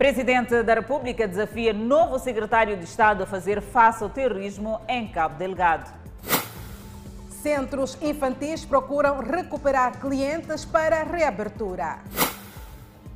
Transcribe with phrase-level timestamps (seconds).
[0.00, 5.36] Presidente da República desafia novo secretário de Estado a fazer face ao terrorismo em Cabo
[5.36, 5.92] Delgado.
[7.28, 11.98] Centros infantis procuram recuperar clientes para reabertura.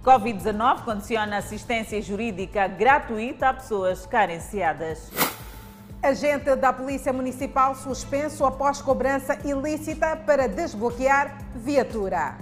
[0.04, 5.10] Covid-19 condiciona assistência jurídica gratuita a pessoas carenciadas.
[6.02, 12.36] Agente da Polícia Municipal suspenso após cobrança ilícita para desbloquear viatura.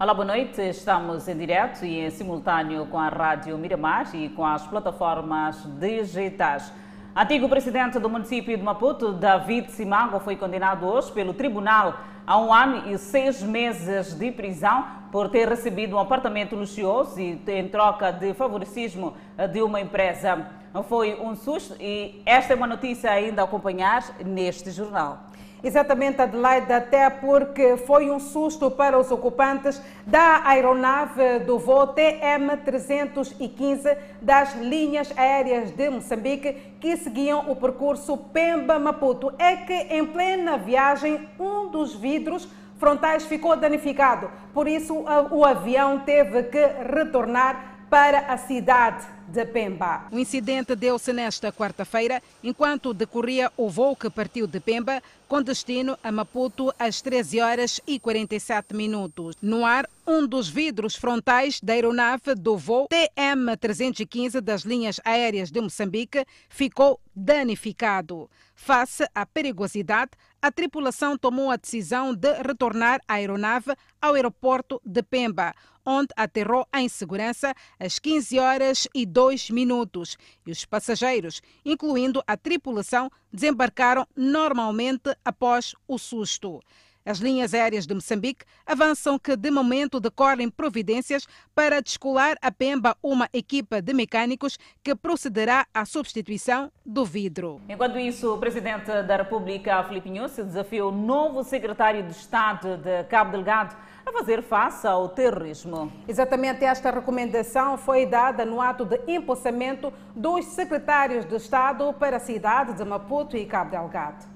[0.00, 0.62] Olá, boa noite.
[0.62, 6.72] Estamos em direto e em simultâneo com a Rádio Miramar e com as plataformas digitais.
[7.16, 12.54] Antigo presidente do município de Maputo, David Simago, foi condenado hoje pelo tribunal a um
[12.54, 18.32] ano e seis meses de prisão por ter recebido um apartamento luxuoso em troca de
[18.34, 19.14] favoricismo
[19.52, 20.46] de uma empresa.
[20.88, 25.27] Foi um susto e esta é uma notícia ainda a acompanhar neste jornal.
[25.62, 33.96] Exatamente, Adelaide, até porque foi um susto para os ocupantes da aeronave do voo TM315
[34.22, 39.34] das linhas aéreas de Moçambique que seguiam o percurso Pemba-Maputo.
[39.36, 44.30] É que em plena viagem, um dos vidros frontais ficou danificado.
[44.54, 50.08] Por isso, o avião teve que retornar para a cidade de Pemba.
[50.10, 55.98] O incidente deu-se nesta quarta-feira, enquanto decorria o voo que partiu de Pemba com destino
[56.02, 59.36] a Maputo às 13 horas e 47 minutos.
[59.42, 65.60] No ar, um dos vidros frontais da aeronave do voo TM315 das linhas aéreas de
[65.60, 68.30] Moçambique ficou danificado.
[68.54, 75.02] Face à perigosidade, a tripulação tomou a decisão de retornar a aeronave ao aeroporto de
[75.02, 75.54] Pemba,
[75.88, 80.18] onde aterrou em segurança às 15 horas e 2 minutos.
[80.46, 86.60] E os passageiros, incluindo a tripulação, desembarcaram normalmente após o susto.
[87.06, 92.94] As linhas aéreas de Moçambique avançam que, de momento, decorrem providências para descolar a Pemba
[93.02, 97.62] uma equipa de mecânicos que procederá à substituição do vidro.
[97.66, 103.04] Enquanto isso, o Presidente da República, Filipe Nhusi, desafiou o novo Secretário de Estado de
[103.04, 103.74] Cabo Delgado
[104.08, 105.92] a fazer face ao terrorismo.
[106.06, 112.20] Exatamente esta recomendação foi dada no ato de empossamento dos secretários de Estado para a
[112.20, 114.26] cidade de Maputo e Cabo Delgado.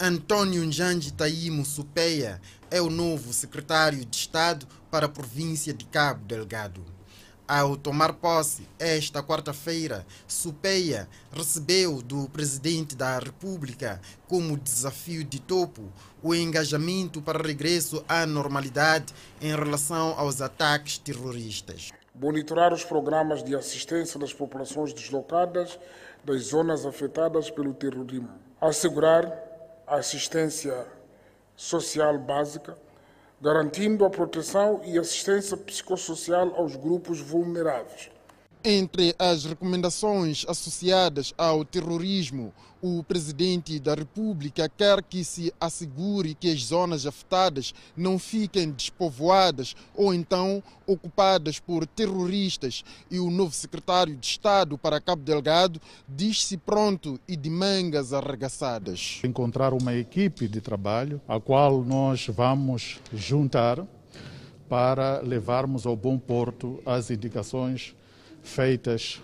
[0.00, 6.24] Antônio Njanji Taimo Supeia é o novo secretário de Estado para a província de Cabo
[6.24, 6.84] Delgado.
[7.46, 15.92] Ao tomar posse esta quarta-feira, Supeia recebeu do presidente da República como desafio de topo
[16.24, 19.12] o engajamento para regresso à normalidade
[19.42, 21.90] em relação aos ataques terroristas.
[22.14, 25.78] Monitorar os programas de assistência das populações deslocadas
[26.24, 28.30] das zonas afetadas pelo terrorismo.
[28.58, 29.30] Assegurar
[29.86, 30.86] assistência
[31.54, 32.74] social básica,
[33.38, 38.13] garantindo a proteção e assistência psicossocial aos grupos vulneráveis.
[38.66, 46.50] Entre as recomendações associadas ao terrorismo, o presidente da República quer que se assegure que
[46.50, 52.82] as zonas afetadas não fiquem despovoadas ou então ocupadas por terroristas.
[53.10, 59.20] E o novo secretário de Estado para Cabo Delgado diz-se pronto e de mangas arregaçadas.
[59.22, 63.86] Encontrar uma equipe de trabalho a qual nós vamos juntar
[64.70, 67.94] para levarmos ao bom porto as indicações
[68.44, 69.20] feitas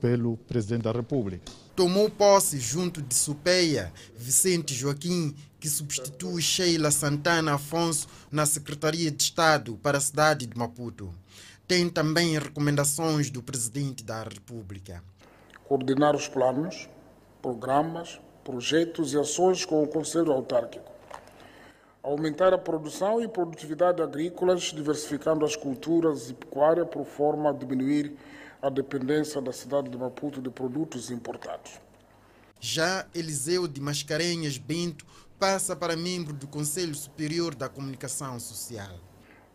[0.00, 7.54] pelo presidente da República tomou posse junto de Supeia Vicente Joaquim, que substitui Sheila Santana
[7.54, 11.14] Afonso na Secretaria de Estado para a cidade de Maputo.
[11.68, 15.04] Tem também recomendações do Presidente da República.
[15.68, 16.88] Coordenar os planos,
[17.42, 20.90] programas, projetos e ações com o Conselho Autárquico.
[22.02, 28.16] Aumentar a produção e produtividade agrícolas, diversificando as culturas e pecuária por forma a diminuir
[28.66, 31.80] a dependência da cidade de Maputo de produtos importados.
[32.58, 35.06] Já Eliseu de Mascarenhas Bento
[35.38, 38.98] passa para membro do Conselho Superior da Comunicação Social.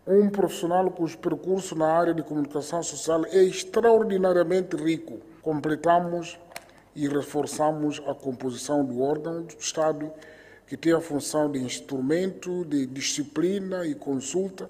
[0.07, 5.19] Um profissional cujo percurso na área de comunicação social é extraordinariamente rico.
[5.41, 6.39] Completamos
[6.95, 10.11] e reforçamos a composição do órgão do Estado,
[10.67, 14.69] que tem a função de instrumento de disciplina e consulta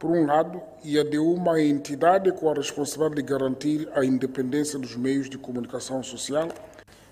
[0.00, 4.78] por um lado, e a de uma entidade com a responsabilidade de garantir a independência
[4.78, 6.48] dos meios de comunicação social.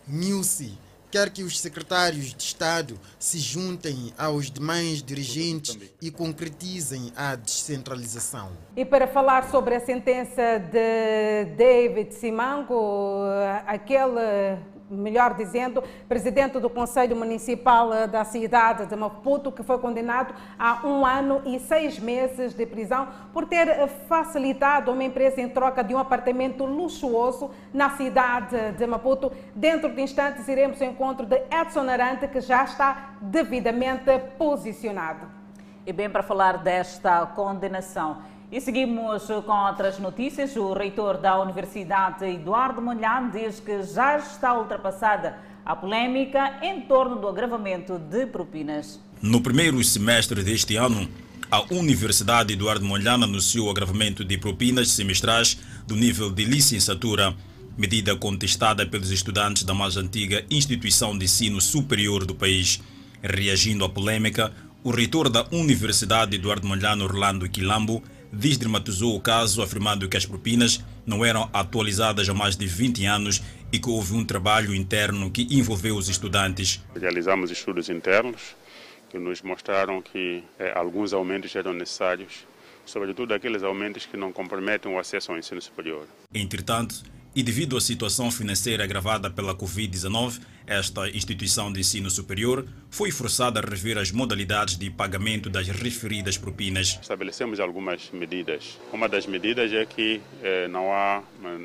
[0.07, 0.79] Nilce
[1.11, 8.53] quer que os secretários de Estado se juntem aos demais dirigentes e concretizem a descentralização.
[8.75, 13.23] E para falar sobre a sentença de David Simango,
[13.67, 14.59] aquele
[14.91, 20.87] melhor dizendo, presidente do Conselho Municipal eh, da cidade de Maputo, que foi condenado a
[20.87, 25.83] um ano e seis meses de prisão por ter eh, facilitado uma empresa em troca
[25.83, 29.33] de um apartamento luxuoso na cidade de Maputo.
[29.55, 35.27] Dentro de instantes iremos ao encontro de Edson Arante, que já está devidamente posicionado.
[35.87, 38.19] E bem, para falar desta condenação,
[38.51, 40.57] e seguimos com outras notícias.
[40.57, 47.17] O reitor da Universidade, Eduardo Molhán, diz que já está ultrapassada a polêmica em torno
[47.17, 48.99] do agravamento de propinas.
[49.21, 51.07] No primeiro semestre deste ano,
[51.51, 57.35] a Universidade Eduardo Molhán anunciou o agravamento de propinas semestrais do nível de licenciatura,
[57.77, 62.81] medida contestada pelos estudantes da mais antiga instituição de ensino superior do país.
[63.23, 64.53] Reagindo à polêmica,
[64.83, 68.03] o reitor da Universidade Eduardo Molhán, Orlando Quilambo,
[68.33, 73.43] desdramatizou o caso, afirmando que as propinas não eram atualizadas há mais de 20 anos
[73.73, 76.83] e que houve um trabalho interno que envolveu os estudantes.
[76.95, 78.57] Realizamos estudos internos
[79.11, 82.47] que nos mostraram que eh, alguns aumentos eram necessários,
[82.85, 86.07] sobretudo aqueles aumentos que não comprometem o acesso ao ensino superior.
[86.35, 87.03] Entretanto,
[87.35, 93.59] e devido à situação financeira agravada pela Covid-19, esta instituição de ensino superior foi forçada
[93.59, 96.99] a rever as modalidades de pagamento das referidas propinas.
[97.01, 98.79] Estabelecemos algumas medidas.
[98.93, 101.23] Uma das medidas é que eh, não, há,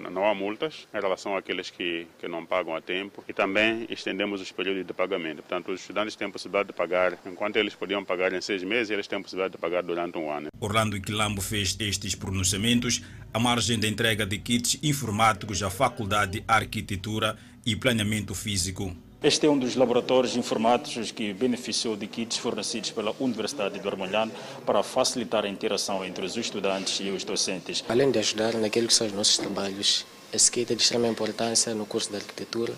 [0.09, 4.39] não há multas em relação àqueles que, que não pagam a tempo e também estendemos
[4.39, 5.37] os períodos de pagamento.
[5.37, 8.89] Portanto, os estudantes têm a possibilidade de pagar, enquanto eles podiam pagar em seis meses,
[8.89, 10.47] eles têm a possibilidade de pagar durante um ano.
[10.59, 13.01] Orlando Quilambo fez estes pronunciamentos
[13.33, 18.95] à margem da entrega de kits informáticos à Faculdade de Arquitetura e planeamento físico.
[19.23, 24.33] Este é um dos laboratórios informáticos que beneficiou de kits fornecidos pela Universidade de Armolhano
[24.65, 27.85] para facilitar a interação entre os estudantes e os docentes.
[27.87, 31.73] Além de ajudar naquilo que são os nossos trabalhos, esse kit é de extrema importância
[31.73, 32.73] no curso de arquitetura,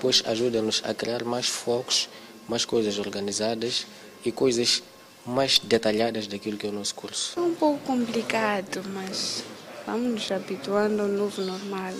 [0.00, 2.08] pois ajuda-nos a criar mais focos,
[2.48, 3.84] mais coisas organizadas
[4.24, 4.84] e coisas
[5.26, 7.36] mais detalhadas daquilo que é o nosso curso.
[7.36, 9.42] É um pouco complicado, mas
[9.84, 11.92] vamos nos habituando ao novo normal.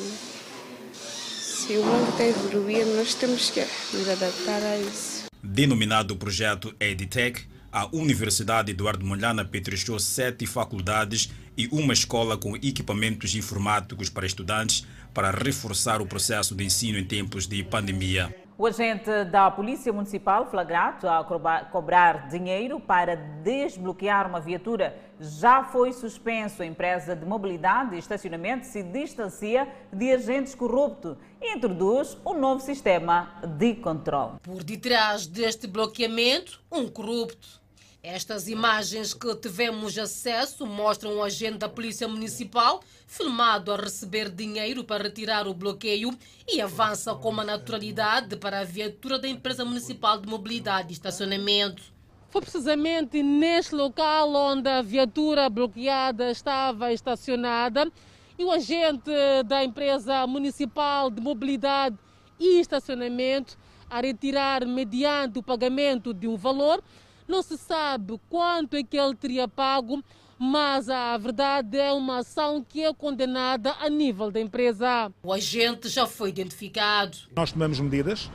[1.58, 3.60] Se o mundo está a evoluir, nós temos que
[3.92, 5.24] nos adaptar a isso.
[5.42, 13.34] Denominado projeto EdTech, a Universidade Eduardo Molhana petrechou sete faculdades e uma escola com equipamentos
[13.34, 18.32] informáticos para estudantes para reforçar o processo de ensino em tempos de pandemia.
[18.56, 21.24] O agente da Polícia Municipal, flagrado a
[21.70, 26.60] cobrar dinheiro para desbloquear uma viatura, já foi suspenso.
[26.60, 32.60] A empresa de mobilidade e estacionamento se distancia de agentes corruptos e introduz um novo
[32.60, 34.38] sistema de controle.
[34.42, 37.58] Por detrás deste bloqueamento, um corrupto.
[38.02, 44.84] Estas imagens que tivemos acesso mostram um agente da Polícia Municipal filmado a receber dinheiro
[44.84, 50.20] para retirar o bloqueio e avança com uma naturalidade para a viatura da Empresa Municipal
[50.20, 51.82] de Mobilidade e Estacionamento.
[52.30, 57.90] Foi precisamente neste local onde a viatura bloqueada estava estacionada
[58.38, 59.10] e o agente
[59.46, 61.96] da Empresa Municipal de Mobilidade
[62.38, 63.58] e Estacionamento
[63.90, 66.82] a retirar mediante o pagamento de um valor
[67.26, 70.02] não se sabe quanto é que ele teria pago,
[70.38, 75.12] mas a verdade é uma ação que é condenada a nível da empresa.
[75.22, 77.18] O agente já foi identificado.
[77.36, 78.30] Nós tomamos medidas,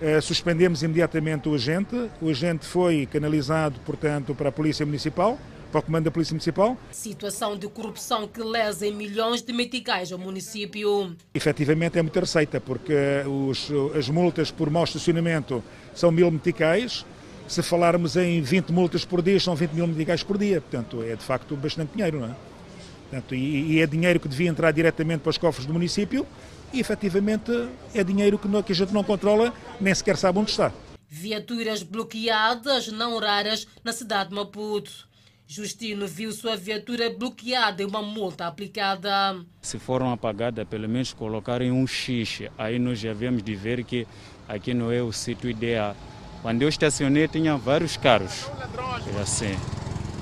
[0.00, 5.38] eh, suspendemos imediatamente o agente, o agente foi canalizado, portanto, para a Polícia Municipal,
[5.76, 6.76] para o Comando da Polícia Municipal.
[6.90, 11.14] Situação de corrupção que lesa em milhões de meticais ao município.
[11.34, 12.94] Efetivamente é muita receita, porque
[13.26, 15.62] os, as multas por mau estacionamento
[15.94, 17.04] são mil meticais,
[17.46, 20.60] se falarmos em 20 multas por dia, são 20 mil medicais por dia.
[20.60, 22.34] Portanto, é de facto bastante dinheiro, não é?
[23.10, 26.26] Portanto, e, e, é dinheiro que devia entrar diretamente para os cofres do município
[26.72, 27.52] e, efetivamente,
[27.94, 30.72] é dinheiro que, não, que a gente não controla, nem sequer sabe onde está.
[31.08, 35.06] Viaturas bloqueadas, não raras, na cidade de Maputo.
[35.48, 39.44] Justino viu sua viatura bloqueada e uma multa aplicada.
[39.62, 42.42] Se foram apagadas, pelo menos colocarem um X.
[42.58, 44.06] Aí nós já vemos de ver que
[44.48, 45.94] aqui não é o sítio ideal.
[46.42, 48.50] Quando eu estacionei tinha vários carros.
[49.16, 49.56] É assim.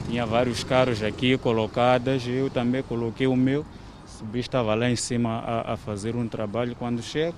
[0.07, 3.65] Tinha vários carros aqui colocados, eu também coloquei o meu.
[4.07, 6.77] Subi, estava lá em cima a, a fazer um trabalho.
[6.77, 7.35] Quando chego,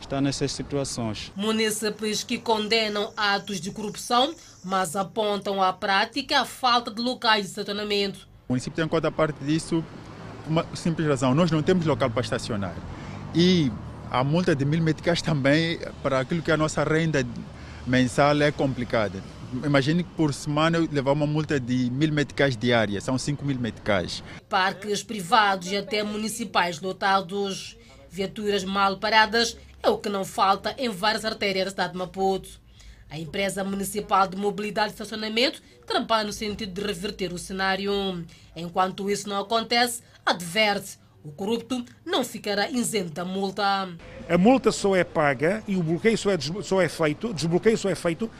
[0.00, 1.32] está nessas situações.
[1.36, 7.50] Munícipes que condenam atos de corrupção, mas apontam à prática a falta de locais de
[7.50, 8.28] estacionamento.
[8.48, 9.84] O município tem conta parte disso
[10.44, 11.34] por uma simples razão.
[11.34, 12.74] Nós não temos local para estacionar.
[13.34, 13.70] E
[14.10, 17.24] a multa de mil meticais também, para aquilo que é a nossa renda
[17.86, 19.22] mensal é complicada.
[19.64, 23.58] Imagine que por semana eu levar uma multa de mil meticais diária, são 5 mil
[23.58, 24.22] meticais.
[24.48, 27.76] Parques privados e até municipais lotados,
[28.08, 32.60] viaturas mal paradas é o que não falta em várias artérias da cidade de Maputo.
[33.08, 38.24] A empresa municipal de mobilidade e estacionamento trabalha no sentido de reverter o cenário.
[38.54, 43.88] Enquanto isso não acontece, adverte, o corrupto não ficará isento da multa.
[44.28, 47.90] A multa só é paga e o bloqueio só é, só é feito, desbloqueio só
[47.90, 48.30] é feito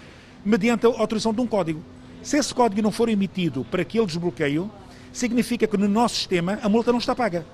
[0.44, 1.82] mediante a autorização de um código.
[2.22, 4.70] Se esse código não for emitido para aquele desbloqueio,
[5.12, 7.44] significa que no nosso sistema a multa não está paga.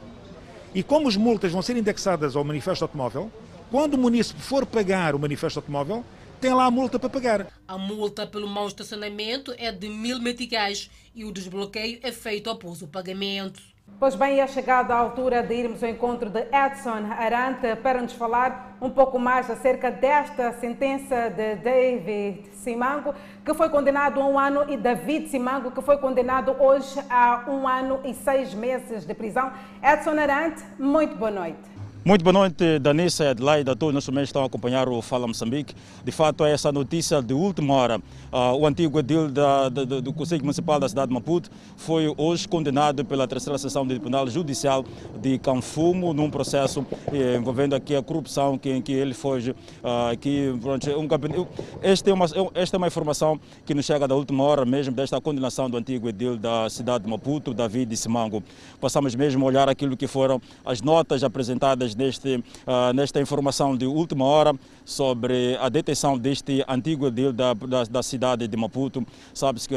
[0.75, 3.31] E como as multas vão ser indexadas ao manifesto automóvel,
[3.71, 6.05] quando o município for pagar o manifesto automóvel,
[6.41, 7.47] tem lá a multa para pagar.
[7.67, 12.83] A multa pelo mau estacionamento é de mil meticais e o desbloqueio é feito após
[12.83, 13.61] o pagamento.
[13.99, 18.13] Pois bem, é chegada a altura de irmos ao encontro de Edson Arante para nos
[18.13, 24.39] falar um pouco mais acerca desta sentença de David Simango, que foi condenado a um
[24.39, 29.15] ano, e David Simango, que foi condenado hoje a um ano e seis meses de
[29.15, 29.51] prisão.
[29.83, 31.76] Edson Arante, muito boa noite.
[32.07, 35.27] Muito boa noite, Danissa e Adelaide, a todos nós também estão a acompanhar o Fala
[35.27, 35.75] Moçambique.
[36.05, 37.99] De fato, é essa notícia de última hora.
[38.33, 42.47] Uh, o antigo edil da, da, do Conselho Municipal da cidade de Maputo foi hoje
[42.47, 44.85] condenado pela terceira sessão do Tribunal Judicial
[45.21, 49.51] de Canfumo num processo eh, envolvendo aqui a corrupção que, em que ele foi.
[49.51, 51.47] Uh, que, um,
[51.83, 55.21] este é uma, esta é uma informação que nos chega da última hora mesmo desta
[55.21, 58.45] condenação do antigo edil da cidade de Maputo, David Simango.
[58.81, 64.25] Passamos mesmo a olhar aquilo que foram as notas apresentadas uh, nesta informação de última
[64.25, 69.05] hora sobre a detenção deste antigo edil da, da, da cidade de Maputo.
[69.35, 69.75] Sabe-se que,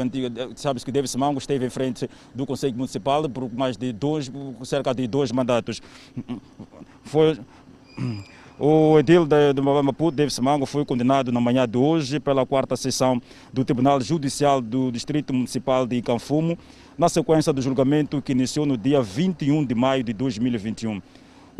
[0.56, 4.30] sabe que David Simango esteve em frente do Conselho Municipal por mais de dois,
[4.64, 5.80] cerca de dois mandatos.
[7.02, 7.38] Foi.
[8.62, 12.76] O edil de, de Maputo, David Simango, foi condenado na manhã de hoje pela quarta
[12.76, 13.18] sessão
[13.50, 16.58] do Tribunal Judicial do Distrito Municipal de Canfumo,
[16.98, 21.00] na sequência do julgamento que iniciou no dia 21 de maio de 2021.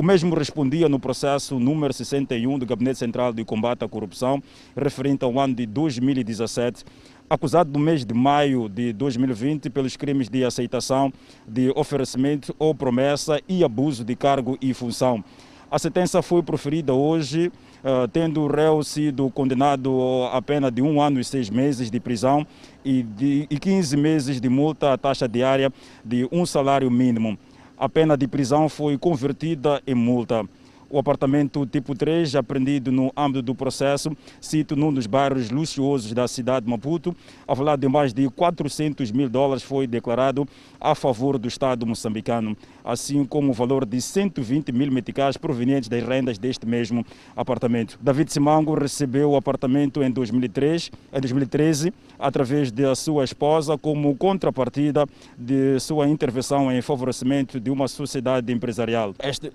[0.01, 4.43] O mesmo respondia no processo número 61 do Gabinete Central de Combate à Corrupção,
[4.75, 6.85] referente ao ano de 2017,
[7.29, 11.13] acusado no mês de maio de 2020 pelos crimes de aceitação
[11.47, 15.23] de oferecimento ou promessa e abuso de cargo e função.
[15.71, 17.53] A sentença foi proferida hoje,
[17.85, 20.01] uh, tendo o réu sido condenado
[20.33, 22.47] a pena de um ano e seis meses de prisão
[22.83, 25.71] e, de, e 15 meses de multa à taxa diária
[26.03, 27.39] de um salário mínimo
[27.81, 30.47] a pena de prisão foi convertida em multa.
[30.91, 36.27] O apartamento tipo 3, apreendido no âmbito do processo, cito num dos bairros luxuosos da
[36.27, 37.15] cidade de Maputo,
[37.47, 40.49] a falar de mais de 400 mil dólares, foi declarado
[40.81, 46.03] a favor do Estado moçambicano, assim como o valor de 120 mil meticais provenientes das
[46.03, 47.07] rendas deste mesmo
[47.37, 47.97] apartamento.
[48.03, 55.07] David Simango recebeu o apartamento em 2003, em 2013, através da sua esposa, como contrapartida
[55.39, 59.15] de sua intervenção em favorecimento de uma sociedade empresarial.
[59.23, 59.53] Este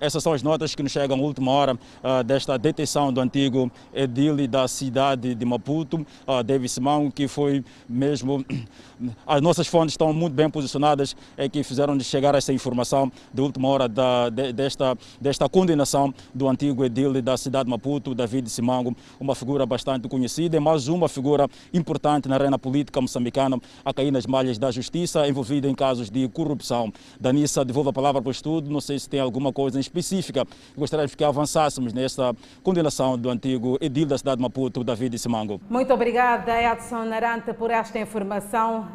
[0.00, 3.70] essas são as notas que nos chegam à última hora uh, desta detenção do antigo
[3.92, 8.44] edil da cidade de Maputo, uh, David Simão, que foi mesmo.
[9.26, 13.68] As nossas fontes estão muito bem posicionadas é que fizeram chegar essa informação de última
[13.68, 18.96] hora da, de, desta, desta condenação do antigo edil da cidade de Maputo, David Simango,
[19.20, 24.26] uma figura bastante conhecida, mas uma figura importante na arena política moçambicana, a cair nas
[24.26, 26.92] malhas da justiça, envolvida em casos de corrupção.
[27.20, 30.44] Danissa, devolvo a palavra para o estudo, não sei se tem alguma coisa em específica.
[30.76, 35.60] Gostaria que avançássemos nesta condenação do antigo edil da cidade de Maputo, David Simango.
[35.68, 38.88] Muito obrigada, Edson Narante, por esta informação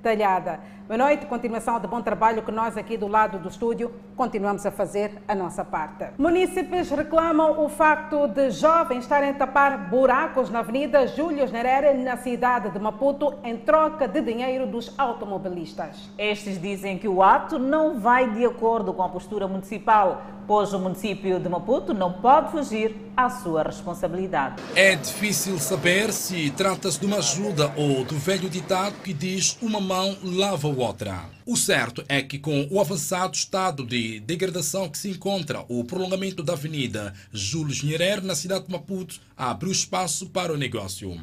[0.00, 0.60] detalhada.
[0.88, 4.70] Boa noite, continuação de bom trabalho que nós aqui do lado do estúdio continuamos a
[4.70, 6.06] fazer a nossa parte.
[6.18, 12.16] Munícipes reclamam o facto de jovens estarem a tapar buracos na Avenida Júlio Nyerere, na
[12.16, 16.10] cidade de Maputo, em troca de dinheiro dos automobilistas.
[16.18, 20.80] Estes dizem que o ato não vai de acordo com a postura municipal, pois o
[20.80, 24.60] município de Maputo não pode fugir à sua responsabilidade.
[24.74, 29.80] É difícil saber se trata-se de uma ajuda ou do velho ditado que diz uma
[29.80, 31.20] mão lava o outra.
[31.46, 36.42] O certo é que, com o avançado estado de degradação que se encontra, o prolongamento
[36.42, 41.16] da Avenida Júlio Nyerere na cidade de Maputo abriu espaço para o negócio.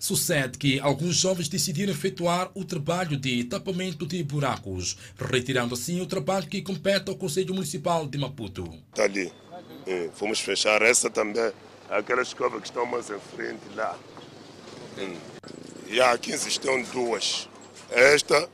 [0.00, 4.96] Sucede que alguns jovens decidiram efetuar o trabalho de tapamento de buracos,
[5.30, 8.64] retirando assim o trabalho que compete ao Conselho Municipal de Maputo.
[8.88, 9.30] Está ali.
[9.86, 11.52] É, vamos fechar essa também,
[11.90, 13.94] aquela escova que estão mais em frente lá.
[14.98, 15.16] Hum.
[15.86, 17.46] E aqui existem duas.
[17.90, 18.48] Esta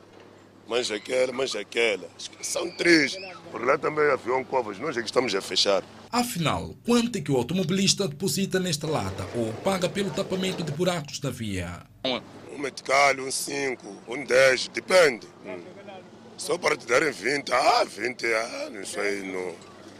[0.67, 2.09] manja aquela, manja aquela.
[2.41, 3.17] São três.
[3.51, 5.81] Por lá também havia um covas, nós é que estamos a fechar.
[6.17, 11.19] Afinal, quanto é que o automobilista deposita nesta lata ou paga pelo tapamento de buracos
[11.19, 11.85] da via?
[12.51, 15.27] Um metical, um 5, um 10, depende.
[15.45, 15.59] Hum.
[16.35, 19.53] Só para te darem 20, ah, 20, ah, isso aí não.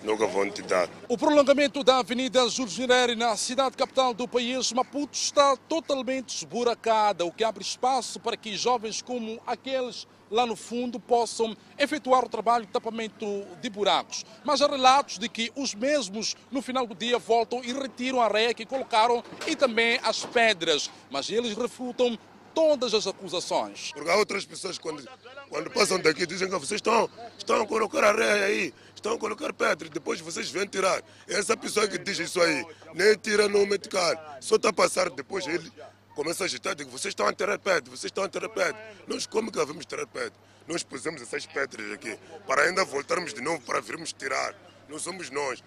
[0.03, 0.89] nunca vão te dar.
[1.07, 7.25] O prolongamento da Avenida Júlio Nyerere na cidade capital do país, Maputo, está totalmente esburacada,
[7.25, 12.29] o que abre espaço para que jovens como aqueles lá no fundo possam efetuar o
[12.29, 14.25] trabalho de tapamento de buracos.
[14.43, 18.25] Mas há relatos de que os mesmos, no final do dia, voltam e retiram a
[18.25, 20.89] areia que colocaram e também as pedras.
[21.09, 22.17] Mas eles refutam
[22.57, 23.91] todas as acusações.
[23.93, 25.07] Porque há outras pessoas, quando,
[25.47, 27.07] quando passam daqui, dizem que vocês estão,
[27.37, 31.03] estão a colocar areia aí, estão a colocar pedra, depois vocês vêm tirar.
[31.27, 32.65] Essa pessoa que diz isso aí,
[32.95, 35.71] nem tira no medical, só está a passar, depois ele
[36.17, 38.75] começa a agitar, digo, vocês estão a tirar pedra, vocês estão a tirar pedra.
[39.07, 40.33] Nós como que vamos tirar pedra?
[40.67, 44.55] Nós pusemos essas pedras aqui, para ainda voltarmos de novo para virmos tirar.
[44.89, 45.63] Não somos nós.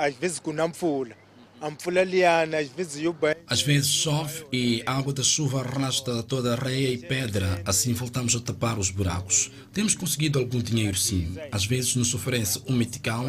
[0.00, 1.16] Às vezes com não fula
[1.62, 3.34] às vezes eu bem.
[3.46, 7.92] Às vezes chove e a água da chuva arrasta toda a areia e pedra, assim
[7.92, 9.50] voltamos a tapar os buracos.
[9.72, 11.36] Temos conseguido algum dinheiro sim.
[11.50, 13.26] Às vezes nos oferece um metical,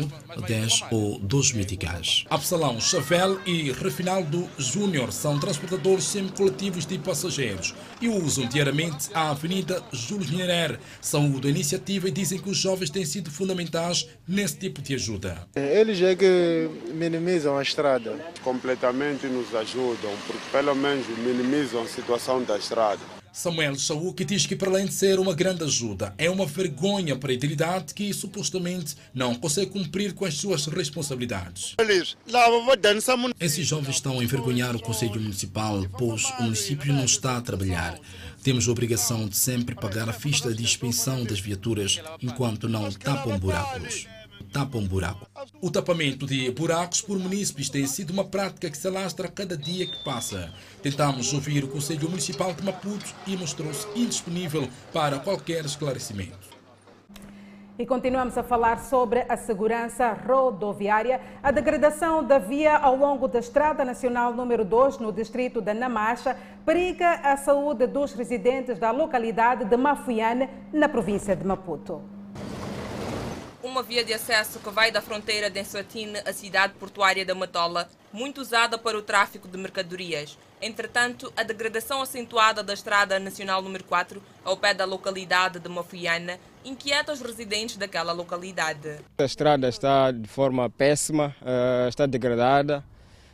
[0.47, 2.25] 10 ou 12 meticais.
[2.29, 9.81] Absalão, Chavel e Refinaldo Júnior são transportadores semi-coletivos de passageiros e usam diariamente a Avenida
[9.91, 10.79] Júlio Nyerere.
[11.01, 15.47] São da iniciativa e dizem que os jovens têm sido fundamentais nesse tipo de ajuda.
[15.55, 22.43] Eles é que minimizam a estrada completamente nos ajudam, porque pelo menos minimizam a situação
[22.43, 23.01] da estrada.
[23.33, 27.15] Samuel Saúl que diz que para além de ser uma grande ajuda, é uma vergonha
[27.15, 31.75] para a entidade que supostamente não consegue cumprir com as suas responsabilidades.
[33.39, 37.97] Esses jovens estão a envergonhar o Conselho Municipal, pois o município não está a trabalhar.
[38.43, 43.39] Temos a obrigação de sempre pagar a ficha de expensão das viaturas enquanto não tapam
[43.39, 44.05] buracos
[44.53, 45.25] tapa um buraco.
[45.59, 49.87] O tapamento de buracos por munícipes tem sido uma prática que se alastra cada dia
[49.87, 50.53] que passa.
[50.83, 56.53] Tentamos ouvir o Conselho Municipal de Maputo e mostrou-se indisponível para qualquer esclarecimento.
[57.79, 61.19] E continuamos a falar sobre a segurança rodoviária.
[61.41, 66.37] A degradação da via ao longo da Estrada Nacional número 2, no distrito da Namacha,
[66.63, 72.13] periga a saúde dos residentes da localidade de Mafuiane, na província de Maputo
[73.63, 77.87] uma via de acesso que vai da fronteira de Enswatine à cidade portuária da Matola,
[78.11, 80.37] muito usada para o tráfico de mercadorias.
[80.61, 86.37] Entretanto, a degradação acentuada da Estrada Nacional número 4, ao pé da localidade de Mafuiana,
[86.63, 88.97] inquieta os residentes daquela localidade.
[89.17, 92.83] A estrada está de forma péssima, eh, está degradada.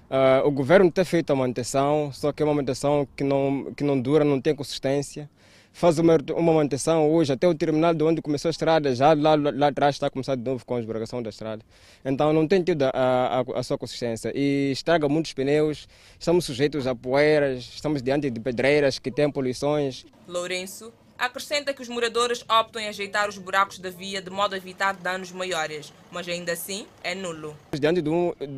[0.10, 3.84] Eh, o governo tem feito a manutenção, só que é uma manutenção que não, que
[3.84, 5.30] não dura, não tem consistência
[5.72, 9.36] faz uma, uma manutenção hoje até o terminal de onde começou a estrada, já lá,
[9.36, 11.64] lá atrás está a começar de novo com a esburacção da estrada.
[12.04, 15.88] Então não tem tido a, a, a, sua consistência e estraga muitos pneus,
[16.20, 20.06] estamos sujeitos a poeiras, estamos diante de pedreiras que têm poluições.
[20.28, 24.58] Lourenço acrescenta que os moradores optam em ajeitar os buracos da via de modo a
[24.58, 27.56] evitar danos maiores, mas ainda assim é nulo.
[27.78, 28.02] Diante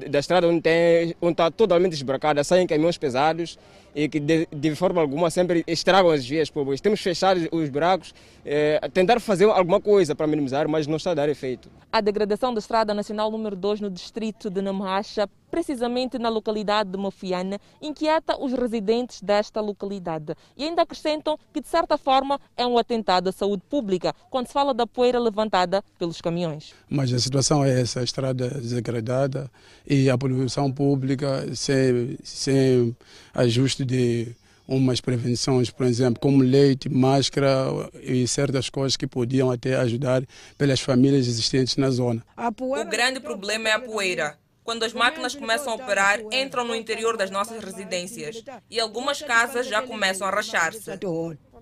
[0.07, 3.57] da estrada onde, tem, onde está totalmente esburacada, saem caminhões pesados
[3.95, 6.81] e que de, de, forma alguma sempre estragam as vias públicas.
[6.81, 8.13] Temos fechado os buracos,
[8.45, 11.69] é, tentar fazer alguma coisa para minimizar, mas não está a dar efeito.
[11.91, 16.97] A degradação da Estrada Nacional número 2 no distrito de Namacha, precisamente na localidade de
[16.97, 20.33] Mafiana, inquieta os residentes desta localidade.
[20.57, 24.53] E ainda acrescentam que, de certa forma, é um atentado à saúde pública, quando se
[24.53, 26.73] fala da poeira levantada pelos caminhões.
[26.89, 29.51] Mas a situação é essa, a estrada degradada
[29.85, 32.95] e a poluição pública sem, sem
[33.33, 34.33] ajuste de
[34.75, 37.67] umas prevenções, por exemplo, como leite, máscara
[38.01, 40.23] e certas coisas que podiam até ajudar
[40.57, 42.23] pelas famílias existentes na zona.
[42.59, 44.39] O grande problema é a poeira.
[44.63, 49.67] Quando as máquinas começam a operar, entram no interior das nossas residências e algumas casas
[49.67, 50.91] já começam a rachar-se.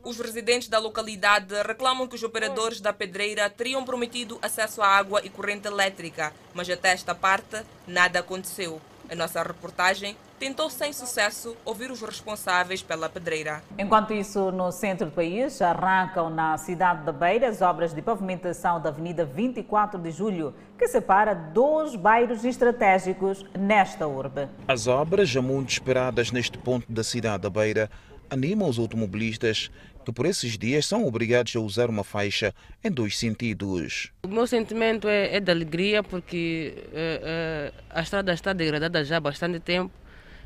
[0.04, 5.22] Os residentes da localidade reclamam que os operadores da pedreira teriam prometido acesso à água
[5.24, 8.82] e corrente elétrica, mas até esta parte nada aconteceu.
[9.10, 13.62] A nossa reportagem tentou sem sucesso ouvir os responsáveis pela pedreira.
[13.78, 18.82] Enquanto isso, no centro do país, arrancam na cidade da Beira as obras de pavimentação
[18.82, 24.48] da Avenida 24 de Julho, que separa dois bairros estratégicos nesta urbe.
[24.66, 27.92] As obras, já muito esperadas neste ponto da cidade da Beira,
[28.30, 29.70] animam os automobilistas
[30.06, 34.12] que por esses dias são obrigados a usar uma faixa em dois sentidos.
[34.24, 39.18] O meu sentimento é, é de alegria porque é, é, a estrada está degradada já
[39.18, 39.92] há bastante tempo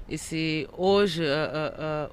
[0.08, 1.24] e se hoje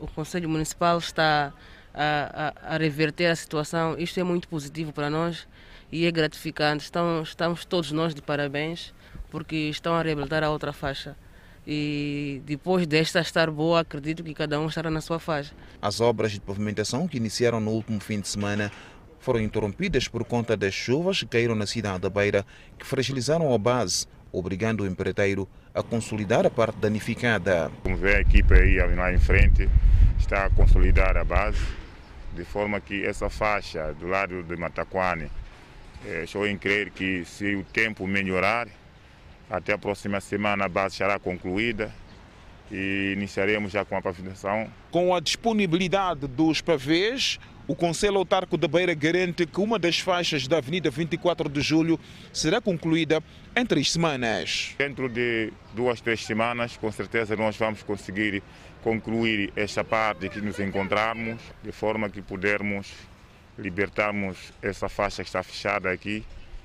[0.00, 1.52] o Conselho Municipal está
[1.92, 5.46] a, a, a, reverter a situação, isto é muito positivo para nós
[5.90, 6.84] e é gratificante.
[6.84, 8.94] Estão, estamos todos nós de parabéns
[9.30, 11.16] porque estão a reabilitar a outra faixa
[11.66, 15.54] e depois desta estar boa, acredito que cada um estará na sua faixa.
[15.80, 18.72] As obras de pavimentação que iniciaram no último fim de semana
[19.18, 22.46] foram interrompidas por conta das chuvas que caíram na cidade da Beira,
[22.78, 27.70] que fragilizaram a base obrigando o empreiteiro a consolidar a parte danificada.
[27.82, 29.68] Como vê a equipe aí lá em frente,
[30.18, 31.64] está a consolidar a base,
[32.34, 35.30] de forma que essa faixa do lado de Mataquane,
[36.06, 38.68] eh, estou em crer que se o tempo melhorar,
[39.50, 41.92] até a próxima semana a base será concluída
[42.70, 44.70] e iniciaremos já com a pavimentação.
[44.90, 47.38] Com a disponibilidade dos pavês,
[47.70, 52.00] o Conselho Autarco da Beira garante que uma das faixas da Avenida 24 de Julho
[52.32, 53.22] será concluída
[53.54, 54.74] em três semanas.
[54.76, 58.42] Dentro de duas, três semanas, com certeza nós vamos conseguir
[58.82, 62.88] concluir esta parte que nos encontrarmos, de forma que pudermos
[63.56, 66.24] libertarmos essa faixa que está fechada aqui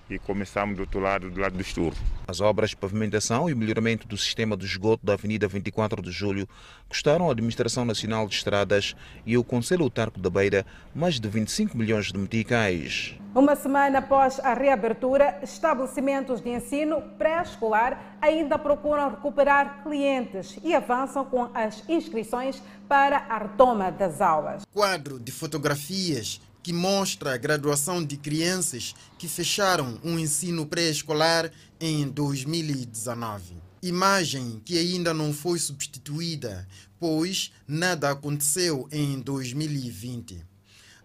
[0.10, 1.96] e começamos do outro lado, do lado do Esturro.
[2.28, 6.48] As obras de pavimentação e melhoramento do sistema de esgoto da Avenida 24 de Julho
[6.88, 11.78] custaram à Administração Nacional de Estradas e ao Conselho Autarco da Beira mais de 25
[11.78, 13.16] milhões de meticais.
[13.34, 21.26] Uma semana após a reabertura, estabelecimentos de ensino pré-escolar ainda procuram recuperar clientes e avançam
[21.26, 24.64] com as inscrições para a retoma das aulas.
[24.74, 31.52] Quadro de fotografias que mostra a graduação de crianças que fecharam o um ensino pré-escolar
[31.80, 33.54] em 2019.
[33.84, 36.68] Imagem que ainda não foi substituída,
[37.00, 40.44] pois nada aconteceu em 2020.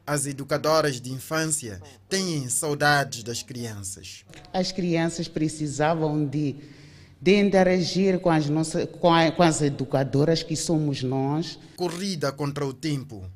[0.06, 4.24] As educadoras de infância têm saudades das crianças.
[4.54, 6.56] As crianças precisavam de,
[7.20, 11.58] de interagir com as, nossas, com, a, com as educadoras que somos nós.
[11.76, 13.30] Corrida contra o tempo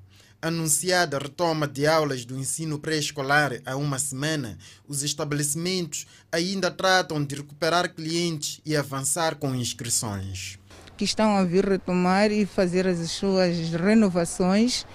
[0.44, 7.36] anunciada retoma de aulas do ensino pré-escolar há uma semana, os estabelecimentos ainda tratam de
[7.36, 10.58] recuperar clientes e avançar com inscrições.
[10.98, 14.86] Que estão a vir retomar e fazer as suas renovações,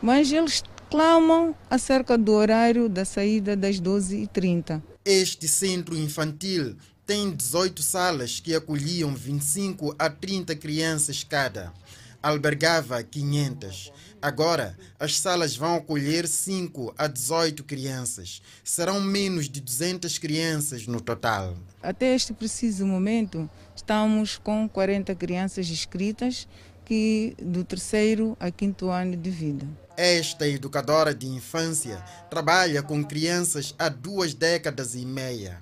[0.00, 4.80] mas eles clamam acerca do horário da saída das 12h30.
[5.04, 11.72] Este centro infantil tem 18 salas que acolhiam 25 a 30 crianças cada.
[12.22, 13.92] Albergava 500.
[14.22, 18.40] Agora, as salas vão acolher 5 a 18 crianças.
[18.62, 21.56] Serão menos de 200 crianças no total.
[21.82, 26.46] Até este preciso momento, estamos com 40 crianças inscritas
[26.84, 29.66] que do terceiro a quinto ano de vida.
[29.96, 31.96] Esta educadora de infância
[32.30, 35.60] trabalha com crianças há duas décadas e meia.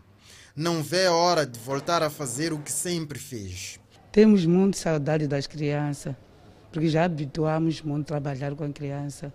[0.55, 3.81] Não vê a hora de voltar a fazer o que sempre fez.
[4.13, 6.15] Temos muito saudade das crianças
[6.71, 9.33] porque já habituamos muito a trabalhar com a criança.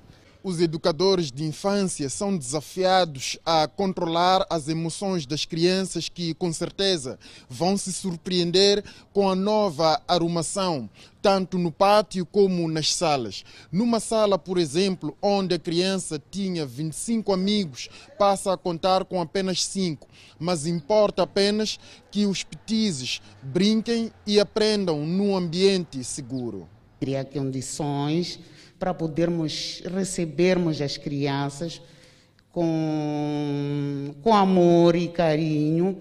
[0.47, 7.17] Os educadores de infância são desafiados a controlar as emoções das crianças que, com certeza,
[7.49, 10.87] vão se surpreender com a nova arrumação,
[11.19, 13.43] tanto no pátio como nas salas.
[13.71, 19.65] Numa sala, por exemplo, onde a criança tinha 25 amigos, passa a contar com apenas
[19.65, 21.79] 5, mas importa apenas
[22.11, 28.39] que os petizes brinquem e aprendam num ambiente seguro criar condições
[28.79, 31.81] para podermos recebermos as crianças
[32.51, 35.97] com, com amor e carinho.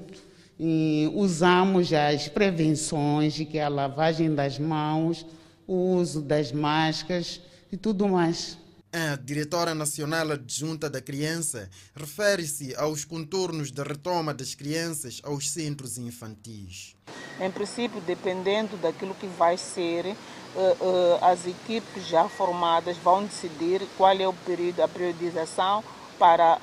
[0.58, 5.26] E usamos as prevenções, que é a lavagem das mãos,
[5.66, 7.40] o uso das máscaras
[7.72, 8.56] e tudo mais.
[8.96, 15.98] A diretora nacional adjunta da criança refere-se aos contornos da retoma das crianças aos centros
[15.98, 16.94] infantis.
[17.40, 23.82] Em princípio, dependendo daquilo que vai ser, uh, uh, as equipes já formadas vão decidir
[23.96, 25.82] qual é o período, a periodização
[26.16, 26.56] para,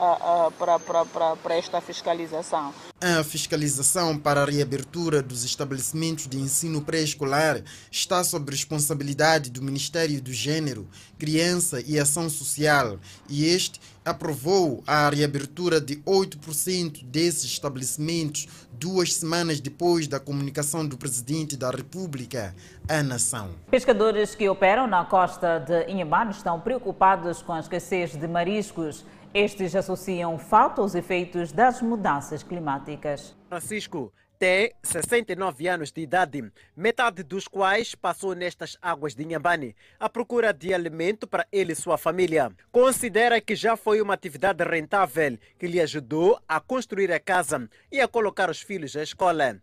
[0.58, 2.74] para, para, para, para esta fiscalização.
[3.04, 10.22] A fiscalização para a reabertura dos estabelecimentos de ensino pré-escolar está sob responsabilidade do Ministério
[10.22, 10.88] do Gênero,
[11.18, 19.60] Criança e Ação Social e este aprovou a reabertura de 8% desses estabelecimentos duas semanas
[19.60, 22.54] depois da comunicação do Presidente da República
[22.88, 23.50] à nação.
[23.72, 29.76] Pescadores que operam na costa de Inhambane estão preocupados com a escassez de mariscos estes
[29.76, 33.36] associam falta aos efeitos das mudanças climáticas.
[33.48, 40.10] Francisco tem 69 anos de idade, metade dos quais passou nestas águas de Inhambane à
[40.10, 42.52] procura de alimento para ele e sua família.
[42.72, 48.02] Considera que já foi uma atividade rentável que lhe ajudou a construir a casa e
[48.02, 49.62] a colocar os filhos à escola.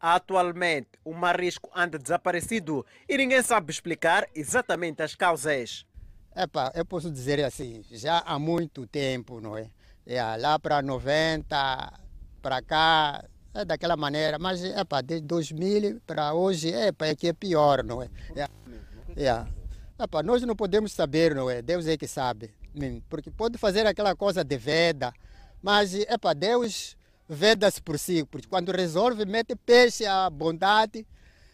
[0.00, 5.86] Atualmente, o marisco anda desaparecido e ninguém sabe explicar exatamente as causas.
[6.36, 9.70] Epa, eu posso dizer assim, já há muito tempo, não é?
[10.04, 12.00] é lá para 90,
[12.42, 17.32] para cá, é daquela maneira, mas epa, desde 2000 para hoje, epa, é que é
[17.32, 18.10] pior, não é?
[18.34, 18.48] é,
[19.16, 19.46] é.
[19.96, 21.62] Epa, nós não podemos saber, não é?
[21.62, 22.52] Deus é que sabe.
[23.08, 25.14] Porque pode fazer aquela coisa de veda,
[25.62, 26.96] mas epa, Deus
[27.28, 31.06] veda-se por si, porque quando resolve, mete peixe à bondade,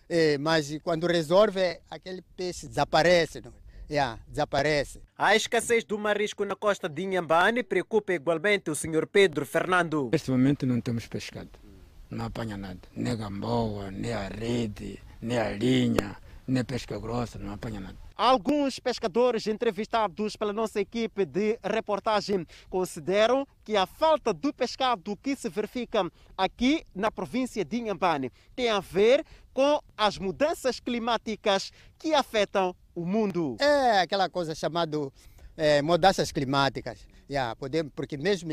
[0.09, 3.43] eh, mas quando resolve, aquele peixe desaparece.
[3.43, 3.60] Não?
[3.91, 5.03] Yeah, desaparece.
[5.19, 10.11] A escassez do marisco na costa de Inhambane preocupa igualmente o senhor Pedro Fernando.
[10.13, 11.51] Neste momento não temos pescado,
[12.09, 17.55] não apanha nada, nem gamboa, nem a rede, nem a linha, nem pesca grossa, não
[17.55, 17.97] apanha nada.
[18.17, 25.35] Alguns pescadores entrevistados pela nossa equipe de reportagem consideram que a falta do pescado que
[25.35, 32.15] se verifica aqui na província de Inhambane tem a ver com as mudanças climáticas que
[32.15, 33.57] afetam o mundo.
[33.61, 34.99] É aquela coisa chamada
[35.57, 37.07] é, mudanças climáticas.
[37.29, 38.51] Yeah, podemos, porque mesmo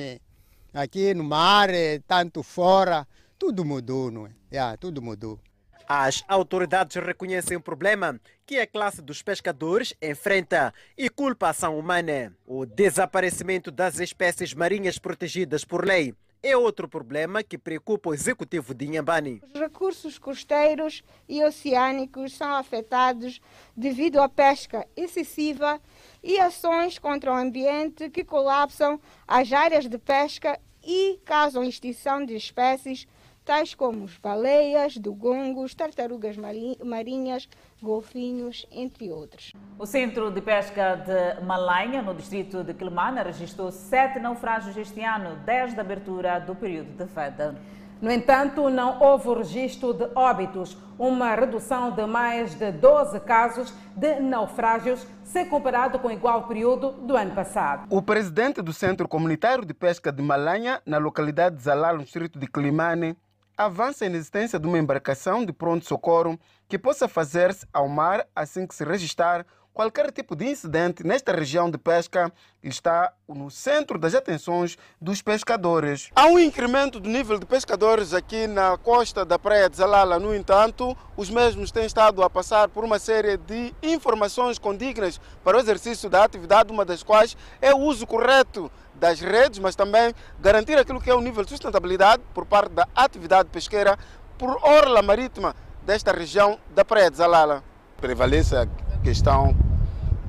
[0.73, 1.69] aqui no mar,
[2.07, 4.31] tanto fora, tudo mudou, não é?
[4.51, 5.39] Yeah, tudo mudou.
[5.87, 11.79] As autoridades reconhecem o problema que a classe dos pescadores enfrenta e culpa a ação
[11.79, 12.35] humana.
[12.45, 16.13] O desaparecimento das espécies marinhas protegidas por lei
[16.49, 19.41] é outro problema que preocupa o executivo de Inhambane.
[19.53, 23.41] Os recursos costeiros e oceânicos são afetados
[23.75, 25.81] devido à pesca excessiva
[26.23, 32.35] e ações contra o ambiente que colapsam as áreas de pesca e causam extinção de
[32.35, 33.05] espécies
[33.47, 36.35] tais como baleias, dugongos, tartarugas
[36.83, 37.47] marinhas,
[37.81, 39.53] golfinhos, entre outros.
[39.77, 45.37] O Centro de Pesca de Malanha, no distrito de Quilmana, registrou sete naufrágios este ano,
[45.45, 47.55] desde a abertura do período de veda.
[47.99, 54.19] No entanto, não houve registro de óbitos, uma redução de mais de 12 casos de
[54.19, 57.87] naufrágios, se comparado com o igual período do ano passado.
[57.89, 62.37] O presidente do Centro Comunitário de Pesca de Malanha, na localidade de Zalal, no distrito
[62.37, 63.17] de Climane,
[63.57, 68.75] avança a inexistência de uma embarcação de pronto-socorro que possa fazer-se ao mar assim que
[68.75, 69.45] se registrar
[69.77, 76.09] qualquer tipo de incidente nesta região de pesca está no centro das atenções dos pescadores.
[76.15, 80.17] Há um incremento do nível de pescadores aqui na costa da Praia de Zalala.
[80.17, 85.57] No entanto, os mesmos têm estado a passar por uma série de informações condignas para
[85.57, 90.11] o exercício da atividade, uma das quais é o uso correto das redes, mas também
[90.39, 93.95] garantir aquilo que é o nível de sustentabilidade por parte da atividade pesqueira
[94.39, 97.63] por orla marítima desta região da Praia de Zalala.
[98.01, 98.65] Prevalece a
[98.97, 99.55] questão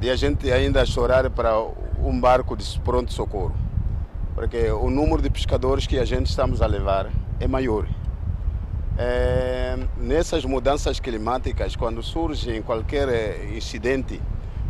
[0.00, 1.60] de a gente ainda chorar para
[1.98, 3.54] um barco de pronto socorro,
[4.34, 7.86] porque o número de pescadores que a gente estamos a levar é maior.
[8.96, 14.20] É, nessas mudanças climáticas, quando surge qualquer eh, incidente,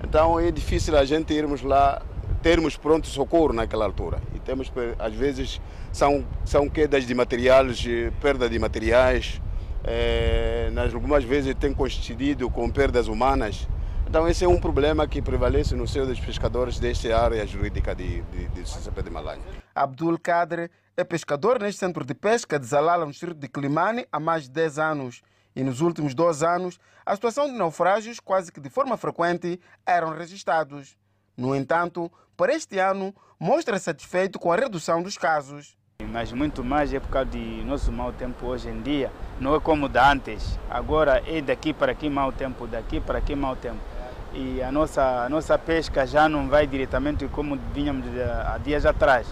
[0.05, 2.03] então é difícil a gente irmos lá
[2.43, 4.19] termos pronto socorro naquela altura.
[4.35, 5.61] E temos, às vezes,
[5.93, 7.85] são, são quedas de materiais,
[8.21, 9.41] perda de materiais,
[9.85, 13.69] é, algumas vezes tem coincidido com perdas humanas.
[14.09, 18.23] Então esse é um problema que prevalece no seio dos pescadores desta área jurídica de,
[18.23, 19.42] de, de CCP de Malanha.
[19.75, 24.18] Abdul Kadre é pescador neste centro de pesca de Zalala, no distrito de Climane, há
[24.18, 25.21] mais de 10 anos.
[25.55, 30.16] E nos últimos 12 anos, a situação de naufrágios, quase que de forma frequente, eram
[30.16, 30.97] registrados.
[31.37, 35.77] No entanto, para este ano, mostra satisfeito com a redução dos casos.
[36.11, 39.12] Mas muito mais é por causa de nosso mau tempo hoje em dia.
[39.38, 40.59] Não é como da antes.
[40.71, 43.98] Agora é daqui para aqui mau tempo, daqui para aqui mau tempo.
[44.35, 48.05] E a nossa, a nossa pesca já não vai diretamente como vinhamos
[48.47, 49.27] há dias atrás.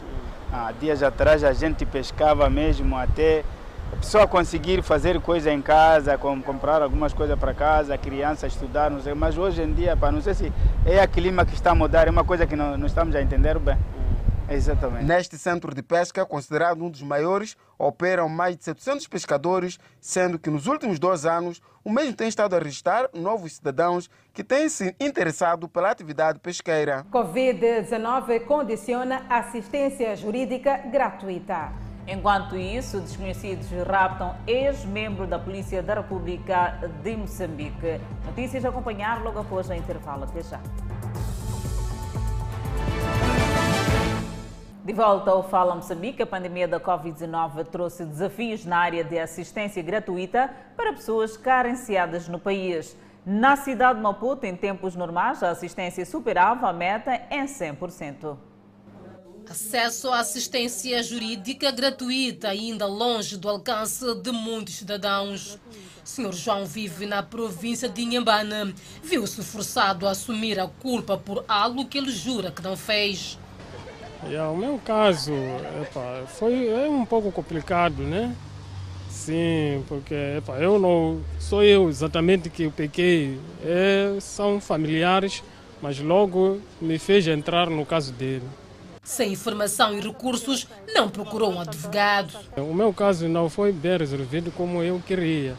[0.53, 3.45] Há dias atrás a gente pescava mesmo até
[3.93, 8.91] a pessoa conseguir fazer coisa em casa, comprar algumas coisas para casa, a criança estudar,
[8.91, 9.15] não sei.
[9.15, 10.53] Mas hoje em dia, pá, não sei se
[10.85, 13.23] é a clima que está a mudar, é uma coisa que não, não estamos a
[13.23, 13.77] entender bem.
[14.49, 15.05] Exatamente.
[15.05, 20.51] Neste centro de pesca, considerado um dos maiores, operam mais de 700 pescadores, sendo que
[20.51, 24.95] nos últimos dois anos o mesmo tem estado a registrar novos cidadãos que têm se
[25.01, 27.05] interessado pela atividade pesqueira.
[27.13, 31.73] Covid-19 condiciona assistência jurídica gratuita.
[32.09, 38.01] Enquanto isso, desconhecidos raptam ex-membro da Polícia da República de Moçambique.
[38.25, 40.23] Notícias a acompanhar logo após o intervalo.
[40.23, 40.61] Até já.
[44.87, 49.83] De volta ao Fala Moçambique, a pandemia da Covid-19 trouxe desafios na área de assistência
[49.83, 52.97] gratuita para pessoas carenciadas no país.
[53.27, 58.37] Na cidade de Maputo, em tempos normais, a assistência superava a meta em 100%.
[59.51, 65.59] Acesso à assistência jurídica gratuita, ainda longe do alcance de muitos cidadãos.
[66.05, 66.33] Sr.
[66.33, 68.73] João vive na província de Inhambane.
[69.03, 73.37] Viu-se forçado a assumir a culpa por algo que ele jura que não fez.
[74.25, 75.33] Yeah, o meu caso
[75.81, 78.35] epa, foi é um pouco complicado, né?
[79.09, 85.43] Sim, porque epa, eu não sou eu exatamente que eu pequei, é, são familiares,
[85.81, 88.45] mas logo me fez entrar no caso dele.
[89.05, 92.33] Sem informação e recursos, não procurou um advogado.
[92.57, 95.55] O meu caso não foi bem resolvido como eu queria.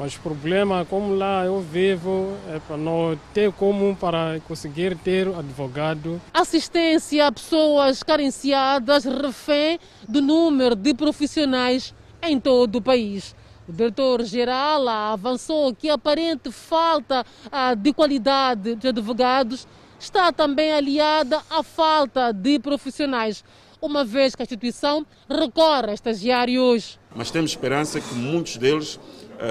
[0.00, 5.28] Mas o problema, como lá eu vivo, é para não ter como para conseguir ter
[5.28, 6.18] advogado.
[6.32, 13.36] Assistência a pessoas carenciadas refém do número de profissionais em todo o país.
[13.68, 21.42] O diretor-geral avançou que a aparente falta ah, de qualidade de advogados está também aliada
[21.50, 23.44] à falta de profissionais,
[23.82, 26.98] uma vez que a instituição recorre a estagiários.
[27.14, 28.98] Mas temos esperança que muitos deles,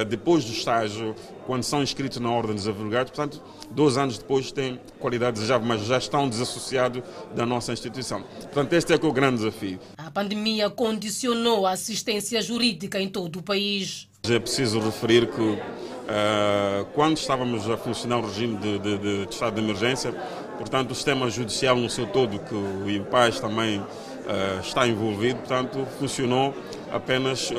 [0.08, 4.80] depois do estágio, quando são inscritos na Ordem dos Advogados, portanto, dois anos depois têm
[5.00, 7.02] qualidade desejável, mas já estão desassociados
[7.36, 8.24] da nossa instituição.
[8.42, 9.80] Portanto, este é, é o grande desafio.
[9.98, 14.08] A pandemia condicionou a assistência jurídica em todo o país.
[14.28, 19.34] É preciso referir que uh, quando estávamos a funcionar o regime de, de, de, de,
[19.34, 20.12] estado de emergência,
[20.58, 23.82] portanto o sistema judicial no seu todo, que o IPAS também
[24.30, 26.54] uh, está envolvido, portanto funcionou
[26.92, 27.56] apenas uh,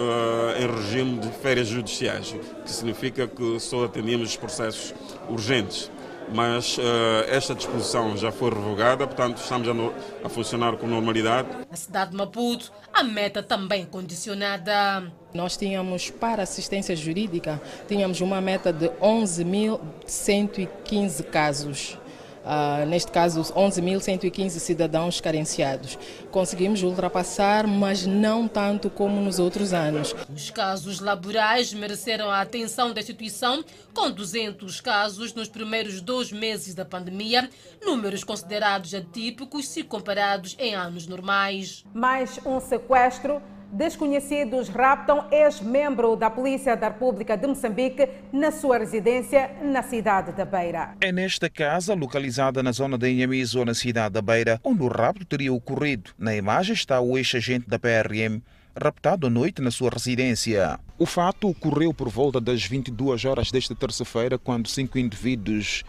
[0.58, 4.94] em regime de férias judiciais, que significa que só atendíamos os processos
[5.28, 5.90] urgentes
[6.32, 6.80] mas uh,
[7.28, 9.92] esta disposição já foi revogada, portanto estamos a, no,
[10.24, 11.48] a, funcionar com normalidade.
[11.68, 15.12] Na cidade de Maputo, a meta também condicionada.
[15.34, 21.98] Nós tínhamos para assistência jurídica, tínhamos uma meta de 11.115 casos.
[22.44, 25.98] Uh, neste caso, 11.115 cidadãos carenciados.
[26.30, 30.14] Conseguimos ultrapassar, mas não tanto como nos outros anos.
[30.34, 36.74] Os casos laborais mereceram a atenção da instituição, com 200 casos nos primeiros dois meses
[36.74, 37.48] da pandemia,
[37.84, 41.84] números considerados atípicos se comparados em anos normais.
[41.92, 49.50] Mais um sequestro desconhecidos raptam ex-membro da Polícia da República de Moçambique na sua residência
[49.62, 50.96] na cidade da Beira.
[51.00, 55.24] É nesta casa, localizada na zona de Inhamizo, na cidade da Beira, onde o rapto
[55.24, 56.10] teria ocorrido.
[56.18, 58.42] Na imagem está o ex-agente da PRM
[58.76, 60.78] raptado à noite na sua residência.
[60.98, 65.82] O fato ocorreu por volta das 22 horas desta terça-feira, quando cinco indivíduos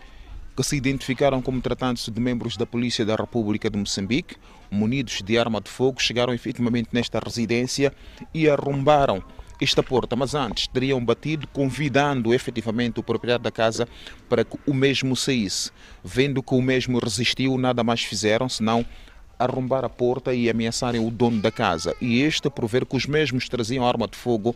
[0.56, 4.36] que se identificaram como tratando-se de membros da Polícia da República de Moçambique,
[4.70, 7.94] munidos de arma de fogo, chegaram efetivamente nesta residência
[8.34, 9.24] e arrombaram
[9.62, 13.88] esta porta, mas antes teriam batido, convidando efetivamente o proprietário da casa
[14.28, 15.72] para que o mesmo saísse.
[16.04, 18.86] Vendo que o mesmo resistiu, nada mais fizeram senão
[19.38, 21.96] arrombar a porta e ameaçarem o dono da casa.
[22.02, 24.56] E este, por ver que os mesmos traziam arma de fogo,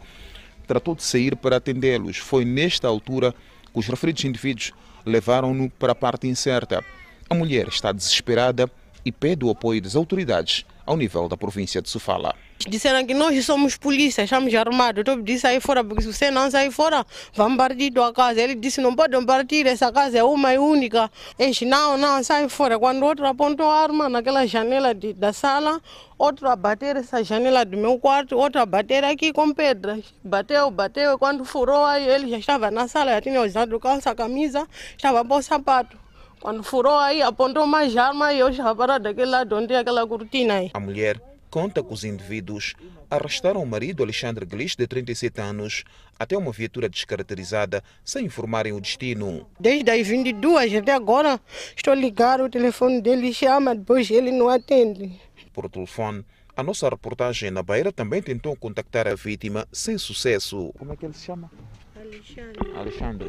[0.65, 2.17] tratou de sair para atendê-los.
[2.17, 3.33] Foi nesta altura
[3.71, 4.73] que os referidos indivíduos
[5.05, 6.83] levaram-no para a parte incerta.
[7.29, 8.69] A mulher está desesperada
[9.03, 12.35] e pede o apoio das autoridades ao nível da província de Sofala.
[12.67, 15.03] Disseram que nós somos polícia, estamos armados.
[15.05, 18.41] Eu disse sair fora, porque se você não sair fora, vamos partir da casa.
[18.41, 21.11] Ele disse, não podem partir, essa casa é uma e única.
[21.37, 22.79] Eles, não, não, sai fora.
[22.79, 25.81] Quando outro apontou a arma naquela janela de, da sala,
[26.17, 30.13] outro a bater essa janela do meu quarto, outro a bater aqui com pedras.
[30.23, 34.65] Bateu, bateu, quando furou aí, ele já estava na sala, já tinha usado calça, camisa,
[34.97, 36.04] estava com sapato.
[36.45, 40.57] Quando furou aí, apontou mais arma e estava parado daquele lado onde é aquela cortina
[40.57, 40.69] aí.
[40.75, 42.75] A mulher conta que os indivíduos
[43.09, 45.83] arrastaram o marido Alexandre Glis, de 37 anos,
[46.19, 49.47] até uma viatura descaracterizada, sem informarem o destino.
[49.59, 51.41] Desde as 22 até agora,
[51.75, 55.19] estou ligado, o telefone dele chama, depois ele não atende.
[55.51, 56.23] Por telefone,
[56.55, 60.71] a nossa reportagem na Beira também tentou contactar a vítima sem sucesso.
[60.77, 61.49] Como é que ele se chama?
[61.95, 62.71] Alexandre.
[62.75, 63.25] Alexandre.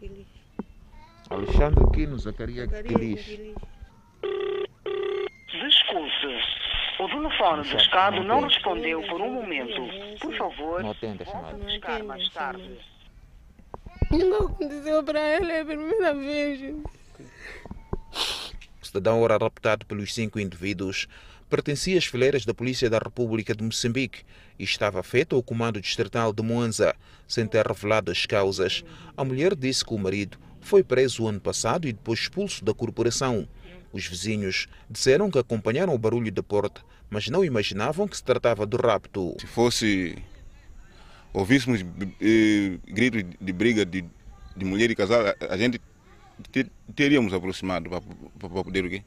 [0.00, 0.35] Guilis.
[1.30, 3.26] Alexandre Quino Zacarias Guilis.
[5.48, 6.40] Desculpe,
[7.00, 9.82] o telefone descado não respondeu por um momento.
[10.20, 11.58] Por favor, não atenda a chamada.
[11.58, 12.78] buscar mais tarde.
[14.10, 16.74] Nunca aconteceu para ele, é a primeira vez.
[18.80, 21.08] O cidadão era raptado pelos cinco indivíduos
[21.48, 24.24] pertencia às fileiras da Polícia da República de Moçambique
[24.58, 26.94] e estava feito ao comando distrital de Moanza,
[27.26, 28.84] sem ter revelado as causas.
[29.16, 33.48] A mulher disse que o marido foi preso ano passado e depois expulso da corporação.
[33.92, 38.66] Os vizinhos disseram que acompanharam o barulho da porta, mas não imaginavam que se tratava
[38.66, 39.34] de rapto.
[39.40, 40.18] Se fosse
[41.32, 41.82] ouvíssemos
[42.20, 44.04] eh, gritos de briga de,
[44.56, 45.80] de mulher e casal, a gente
[46.94, 48.02] teríamos aproximado para,
[48.38, 49.02] para poder o quê?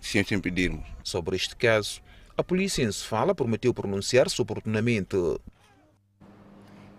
[0.00, 0.86] Sem, sem pedirmos.
[1.02, 2.00] Sobre este caso,
[2.36, 5.16] a polícia em Sofala prometeu pronunciar-se oportunamente.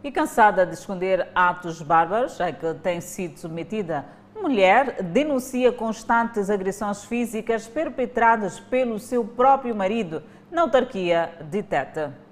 [0.03, 4.05] E cansada de esconder atos bárbaros a que tem sido submetida,
[4.41, 12.28] mulher denuncia constantes agressões físicas perpetradas pelo seu próprio marido na autarquia de Teta.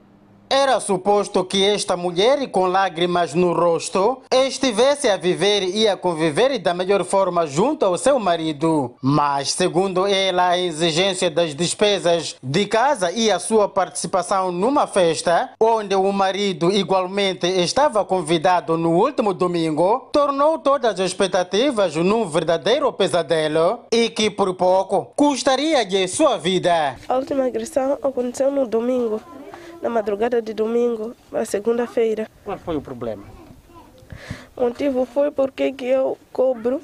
[0.50, 6.58] Era suposto que esta mulher, com lágrimas no rosto, estivesse a viver e a conviver
[6.58, 8.95] da melhor forma junto ao seu marido.
[9.02, 15.50] Mas, segundo ela, a exigência das despesas de casa e a sua participação numa festa,
[15.60, 22.91] onde o marido igualmente estava convidado no último domingo, tornou todas as expectativas num verdadeiro
[22.93, 26.95] pesadelo e que, por pouco, custaria-lhe sua vida.
[27.10, 29.22] A última agressão aconteceu no domingo,
[29.82, 32.30] na madrugada de domingo, na segunda-feira.
[32.43, 33.23] Qual foi o problema?
[34.55, 36.82] O motivo foi porque que eu cobro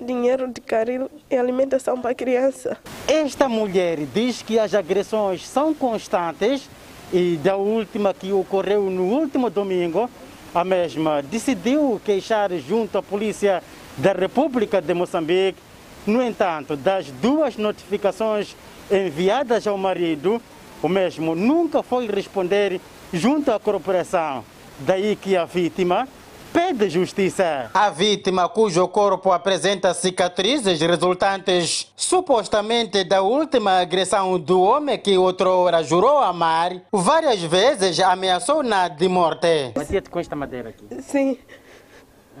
[0.00, 2.76] dinheiro de carinho e alimentação para a criança.
[3.06, 6.68] Esta mulher diz que as agressões são constantes
[7.12, 10.08] e da última que ocorreu no último domingo,
[10.54, 13.62] a mesma decidiu queixar junto à Polícia
[13.96, 15.58] da República de Moçambique.
[16.06, 18.56] No entanto, das duas notificações
[18.90, 20.42] enviadas ao marido,
[20.82, 22.80] o mesmo nunca foi responder
[23.12, 24.44] junto à corporação.
[24.80, 26.08] Daí que a vítima
[26.52, 27.70] pede justiça.
[27.72, 35.82] A vítima, cujo corpo apresenta cicatrizes resultantes supostamente da última agressão do homem que outrora
[35.82, 39.72] jurou amar, várias vezes ameaçou-na de morte.
[39.74, 40.84] Batia-te com esta madeira aqui?
[41.00, 41.38] Sim.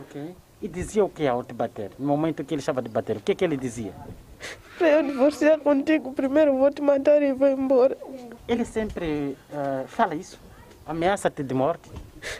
[0.02, 0.34] Ok.
[0.60, 1.90] E dizia o que ao te bater?
[1.98, 3.92] No momento que ele estava de bater, o que, que ele dizia?
[4.78, 7.96] Para eu divorciar contigo, primeiro vou te matar e vou embora.
[8.48, 10.38] Ele sempre uh, fala isso?
[10.86, 11.90] Ameaça-te de morte?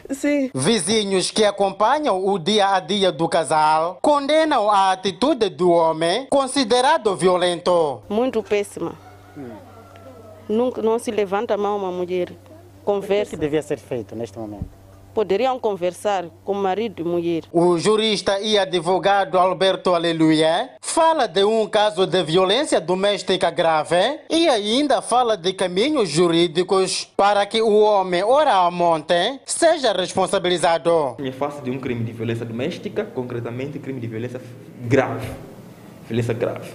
[0.09, 0.49] Sim.
[0.53, 7.15] Vizinhos que acompanham o dia a dia do casal condenam a atitude do homem considerado
[7.15, 8.01] violento.
[8.09, 8.93] Muito péssima.
[9.37, 9.55] Hum.
[10.47, 12.31] Nunca não se levanta a mão uma mulher.
[12.83, 13.21] Conversa.
[13.21, 14.82] O que, que devia ser feito neste momento?
[15.13, 17.43] Poderiam conversar com marido e mulher.
[17.51, 24.47] O jurista e advogado Alberto Aleluia fala de um caso de violência doméstica grave e
[24.49, 31.15] ainda fala de caminhos jurídicos para que o homem, ora a monte, seja responsabilizado.
[31.19, 34.41] Em face de um crime de violência doméstica, concretamente crime de violência
[34.81, 35.29] grave,
[36.07, 36.71] violência grave,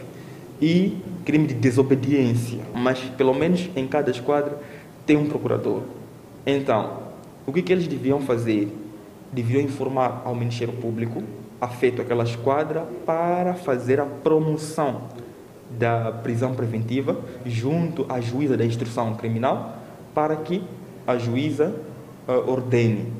[0.62, 4.60] e crime de desobediência, mas pelo menos em cada esquadra
[5.04, 5.82] tem um procurador.
[6.46, 7.07] Então,
[7.48, 8.68] o que, que eles deviam fazer?
[9.32, 11.22] Deviam informar ao Ministério Público,
[11.58, 15.04] afeto àquela esquadra, para fazer a promoção
[15.70, 19.78] da prisão preventiva junto à juíza da instrução criminal,
[20.14, 20.62] para que
[21.06, 21.74] a juíza
[22.28, 23.10] uh, ordene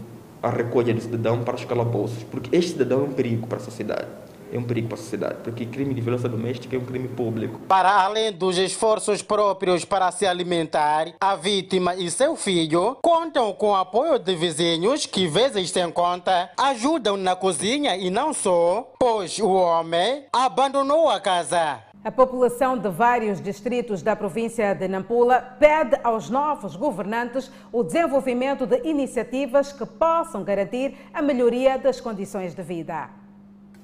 [0.43, 3.61] a recolha do cidadão para os calabouços, porque este cidadão é um perigo para a
[3.61, 4.09] sociedade
[4.53, 7.61] é um perigo para a sociedade, porque crime de violência doméstica é um crime público.
[7.69, 13.71] Para além dos esforços próprios para se alimentar, a vítima e seu filho contam com
[13.71, 19.39] o apoio de vizinhos que, vezes sem conta, ajudam na cozinha e não só, pois
[19.39, 21.89] o homem abandonou a casa.
[22.05, 28.67] A população de vários distritos da província de Nampula pede aos novos governantes o desenvolvimento
[28.67, 33.11] de iniciativas que possam garantir a melhoria das condições de vida.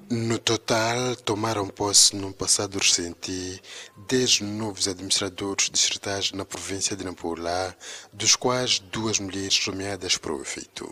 [0.07, 3.59] No total, tomaram posse no passado recente
[4.07, 7.75] 10 novos administradores distritais na província de Nampula,
[8.13, 10.87] dos quais duas mulheres nomeadas para o efeito.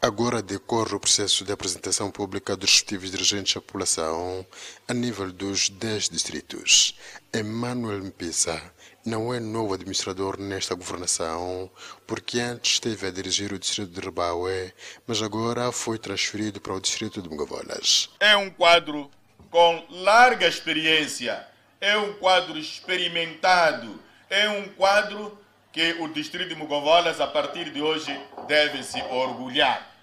[0.00, 4.46] Agora decorre o processo de apresentação pública dos respectivos dirigentes da população
[4.88, 6.94] a nível dos 10 distritos.
[7.34, 8.72] Emmanuel Mpisa
[9.04, 11.70] não é novo administrador nesta governação,
[12.06, 14.72] porque antes esteve a dirigir o distrito de Rebaue,
[15.06, 18.08] mas agora foi transferido para o distrito de Mugavolas.
[18.18, 19.10] É um quadro
[19.50, 21.46] com larga experiência,
[21.80, 24.00] é um quadro experimentado,
[24.30, 25.38] é um quadro
[25.70, 29.94] que o distrito de Mugavolas, a partir de hoje, deve se orgulhar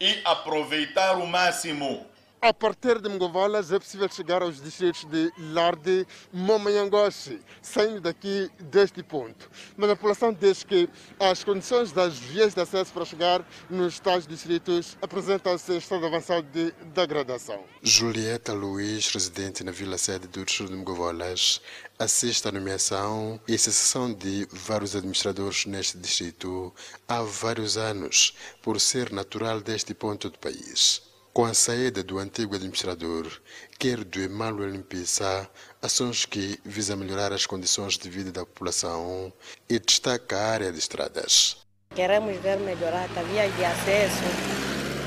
[0.00, 2.06] e aproveitar o máximo
[2.40, 9.02] a partir de Mgovalas é possível chegar aos distritos de Larde, Momanhangoche, saindo daqui deste
[9.02, 9.50] ponto.
[9.76, 14.26] Mas a população diz que as condições das vias de acesso para chegar nos tais
[14.26, 17.64] distritos apresentam-se em estado avançado de degradação.
[17.82, 21.60] Julieta Luiz, residente na vila sede do distrito de Mgovalas,
[21.98, 26.72] assiste à nomeação e cessação de vários administradores neste distrito
[27.08, 31.07] há vários anos, por ser natural deste ponto do país.
[31.32, 33.30] Com a saída do antigo administrador,
[33.78, 35.48] quer do Emmanuel Mpissa,
[35.80, 39.32] ações que visam melhorar as condições de vida da população
[39.68, 41.58] e destaca a área de estradas.
[41.94, 44.24] Queremos ver melhorar a via de acesso,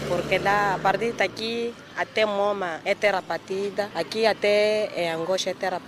[0.07, 5.53] porque da, a partir daqui até Moma é terra batida, aqui até é, Angocha é
[5.53, 5.81] terra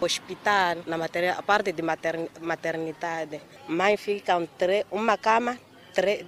[0.00, 0.96] hospital, na
[1.38, 3.40] a parte de maternidade.
[3.68, 4.36] Mãe fica
[4.90, 5.58] uma cama,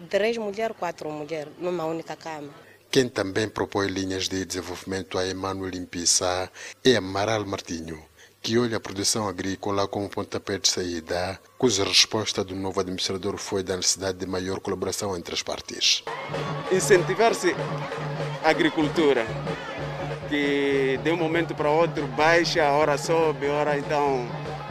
[0.08, 2.63] três mulheres, quatro mulheres, numa única cama.
[2.94, 6.48] Quem também propõe linhas de desenvolvimento a Emmanuel Impissa
[6.84, 8.00] é Amaral Martinho,
[8.40, 13.64] que olha a produção agrícola como pontapé de saída, cuja resposta do novo administrador foi
[13.64, 16.04] da necessidade de maior colaboração entre as partes.
[16.70, 17.52] Incentivar-se
[18.44, 19.26] a agricultura,
[20.28, 24.24] que de um momento para outro baixa, a hora sobe, a hora então,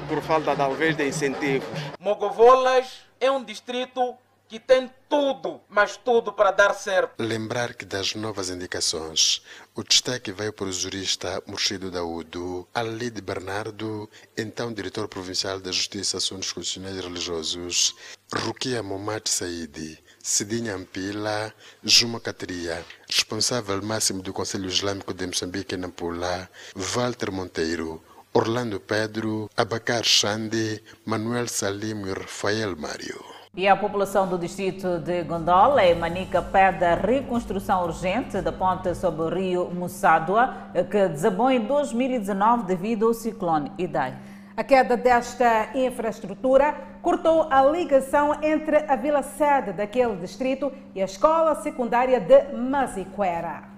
[0.08, 1.68] por falta talvez de incentivos.
[2.00, 4.16] Mogovolas é um distrito
[4.54, 7.16] que tem tudo, mas tudo para dar certo.
[7.18, 9.42] Lembrar que das novas indicações,
[9.74, 16.18] o destaque vai para o jurista Murchido Daúdo, Alide Bernardo, então diretor provincial da Justiça
[16.18, 17.96] Assuntos Constitucionais e Religiosos,
[18.32, 21.52] Rukia Momate Saidi, Cidinha Ampila,
[21.84, 29.50] Juma Catria, responsável máximo do Conselho Islâmico de Moçambique e Nampula, Walter Monteiro, Orlando Pedro,
[29.58, 33.33] Abacar Xande, Manuel Salim e Rafael Mário.
[33.56, 38.96] E a população do distrito de Gondola e Manica pede a reconstrução urgente da ponte
[38.96, 44.18] sobre o rio Mussadua, que desabou em 2019 devido ao ciclone Idai.
[44.58, 51.06] A queda desta infraestrutura cortou a ligação entre a vila sede daquele distrito e a
[51.06, 53.72] escola secundária de Maziquera.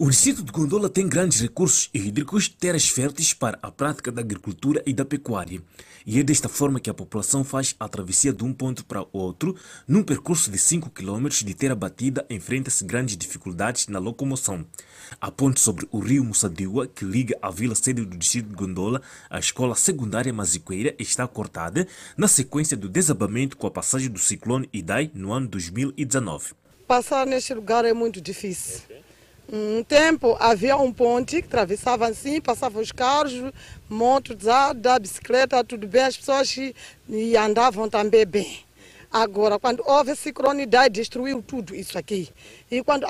[0.00, 4.80] O distrito de Gondola tem grandes recursos hídricos, terras férteis para a prática da agricultura
[4.86, 5.60] e da pecuária.
[6.10, 9.54] E é desta forma que a população faz a travessia de um ponto para outro,
[9.86, 14.64] num percurso de 5 km de terra batida, enfrenta-se grandes dificuldades na locomoção.
[15.20, 19.02] A ponte sobre o rio Mussadiwa, que liga a vila sede do distrito de Gondola
[19.28, 21.86] à escola secundária Maziqueira, está cortada
[22.16, 26.54] na sequência do desabamento com a passagem do ciclone Idai no ano 2019.
[26.86, 28.80] Passar neste lugar é muito difícil.
[29.50, 33.32] Um tempo havia um ponte que atravessava assim, passavam os carros,
[33.88, 34.36] motos,
[34.76, 36.54] da bicicleta, tudo bem, as pessoas
[37.34, 38.58] andavam também bem.
[39.10, 42.28] Agora, quando houve ciclone, destruiu tudo isso aqui.
[42.70, 43.06] E quando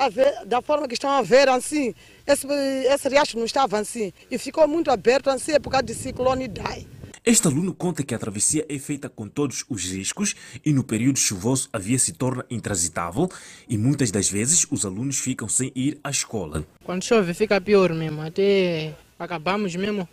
[0.47, 1.93] da forma que estão a ver assim,
[2.25, 4.13] esse, esse riacho não estava assim.
[4.31, 6.87] E ficou muito aberto assim, por causa de ciclone Dai.
[7.25, 11.19] Este aluno conta que a travessia é feita com todos os riscos e no período
[11.19, 13.29] chuvoso a via se torna intransitável
[13.69, 16.65] e muitas das vezes os alunos ficam sem ir à escola.
[16.85, 20.09] Quando chove fica pior mesmo, até acabamos mesmo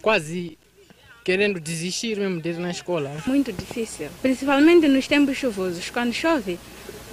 [0.00, 0.58] quase
[1.22, 3.22] querendo desistir mesmo de ir na escola.
[3.26, 6.58] Muito difícil, principalmente nos tempos chuvosos, quando chove,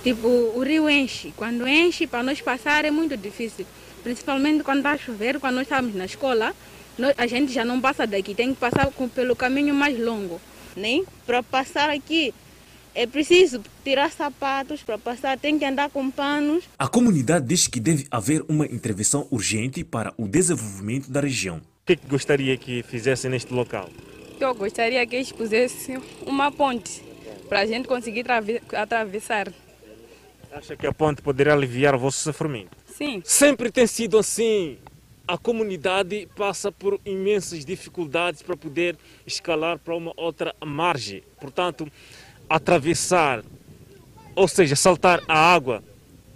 [0.03, 3.65] tipo o rio enche, quando enche para nós passar é muito difícil,
[4.03, 6.55] principalmente quando está a chover, quando nós estamos na escola,
[7.17, 10.39] a gente já não passa daqui, tem que passar pelo caminho mais longo.
[10.75, 12.33] Nem para passar aqui
[12.97, 16.63] é preciso tirar sapatos para passar, tem que andar com panos.
[16.79, 21.57] A comunidade diz que deve haver uma intervenção urgente para o desenvolvimento da região.
[21.57, 23.87] O que, que gostaria que fizesse neste local?
[24.39, 27.03] Eu gostaria que eles pusessem uma ponte
[27.47, 28.25] para a gente conseguir
[28.73, 29.53] atravessar.
[30.51, 32.75] Acha que a ponte poderia aliviar o vosso sofrimento?
[32.87, 33.21] Sim.
[33.23, 34.79] Sempre tem sido assim
[35.27, 41.21] a comunidade passa por imensas dificuldades para poder escalar para uma outra margem.
[41.39, 41.91] Portanto,
[42.49, 43.43] atravessar,
[44.33, 45.83] ou seja, saltar a água,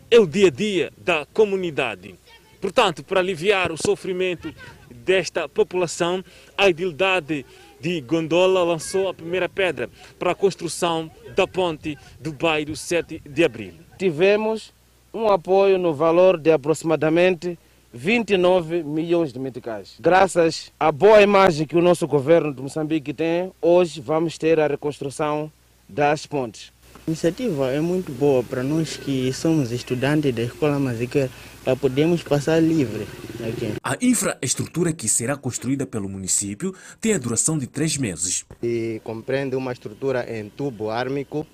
[0.09, 2.15] é o dia a dia da comunidade.
[2.59, 4.53] Portanto, para aliviar o sofrimento
[4.89, 6.23] desta população,
[6.57, 7.45] a idilidade
[7.79, 9.89] de Gondola lançou a primeira pedra
[10.19, 13.73] para a construção da ponte do bairro 7 de Abril.
[13.97, 14.73] Tivemos
[15.13, 17.57] um apoio no valor de aproximadamente
[17.93, 19.95] 29 milhões de meticais.
[19.99, 24.67] Graças à boa imagem que o nosso governo de Moçambique tem, hoje vamos ter a
[24.67, 25.51] reconstrução
[25.87, 26.71] das pontes.
[26.95, 31.29] A iniciativa é muito boa para nós que somos estudantes da Escola Maziqueira,
[31.63, 33.07] para podermos passar livre
[33.47, 33.73] aqui.
[33.83, 38.45] A infraestrutura que será construída pelo município tem a duração de três meses.
[38.63, 41.45] E compreende uma estrutura em tubo ármico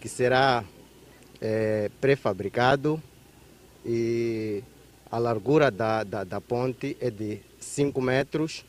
[0.00, 0.64] que será
[1.40, 3.02] é, pré-fabricado
[3.84, 4.62] e
[5.10, 8.64] a largura da, da, da ponte é de 5 metros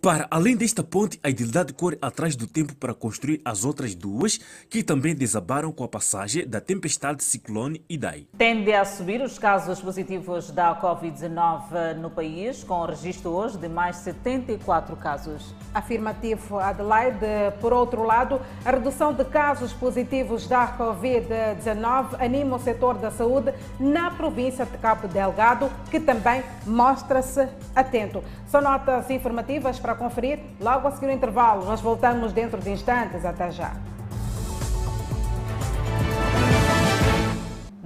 [0.00, 4.38] para além desta ponte, a idilidade corre atrás do tempo para construir as outras duas,
[4.68, 8.26] que também desabaram com a passagem da tempestade ciclone Idai.
[8.36, 13.68] Tende a subir os casos positivos da Covid-19 no país, com o registro hoje de
[13.68, 15.54] mais 74 casos.
[15.74, 17.26] Afirmativo, Adelaide.
[17.60, 23.52] Por outro lado, a redução de casos positivos da Covid-19 anima o setor da saúde
[23.78, 28.22] na província de Cabo Delgado, que também mostra-se atento.
[28.46, 31.64] São notas informativas para conferir logo a seguir o intervalo.
[31.64, 33.24] Nós voltamos dentro de instantes.
[33.24, 33.72] Até já.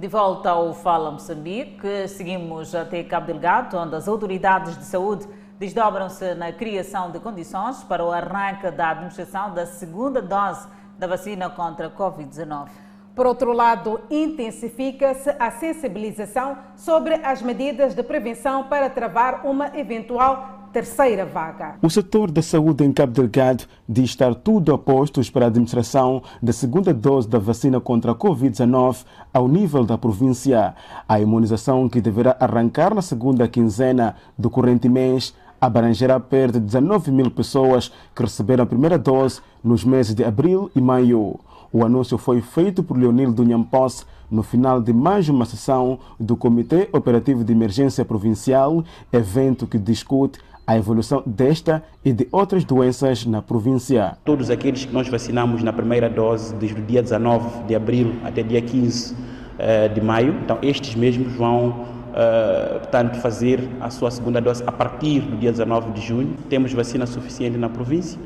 [0.01, 5.27] De volta ao Fala Moçambique, seguimos até Cabo Delgado, onde as autoridades de saúde
[5.59, 11.51] desdobram-se na criação de condições para o arranque da administração da segunda dose da vacina
[11.51, 12.69] contra a Covid-19.
[13.15, 20.60] Por outro lado, intensifica-se a sensibilização sobre as medidas de prevenção para travar uma eventual
[20.71, 21.75] terceira vaga.
[21.81, 26.23] O setor da saúde em Cabo Delgado diz estar tudo a postos para a administração
[26.41, 30.73] da segunda dose da vacina contra a Covid-19 ao nível da província.
[31.07, 37.11] A imunização, que deverá arrancar na segunda quinzena do corrente mês, abrangerá perto de 19
[37.11, 41.39] mil pessoas que receberam a primeira dose nos meses de abril e maio.
[41.73, 46.89] O anúncio foi feito por Leonil Dunhampos no final de mais uma sessão do Comitê
[46.91, 53.41] Operativo de Emergência Provincial, evento que discute a evolução desta e de outras doenças na
[53.41, 54.17] província.
[54.25, 58.43] Todos aqueles que nós vacinamos na primeira dose, desde o dia 19 de abril até
[58.43, 59.15] dia 15
[59.93, 65.21] de maio, então estes mesmos vão Uh, portanto, fazer a sua segunda dose a partir
[65.21, 66.35] do dia 19 de junho.
[66.49, 68.19] Temos vacina suficiente na província.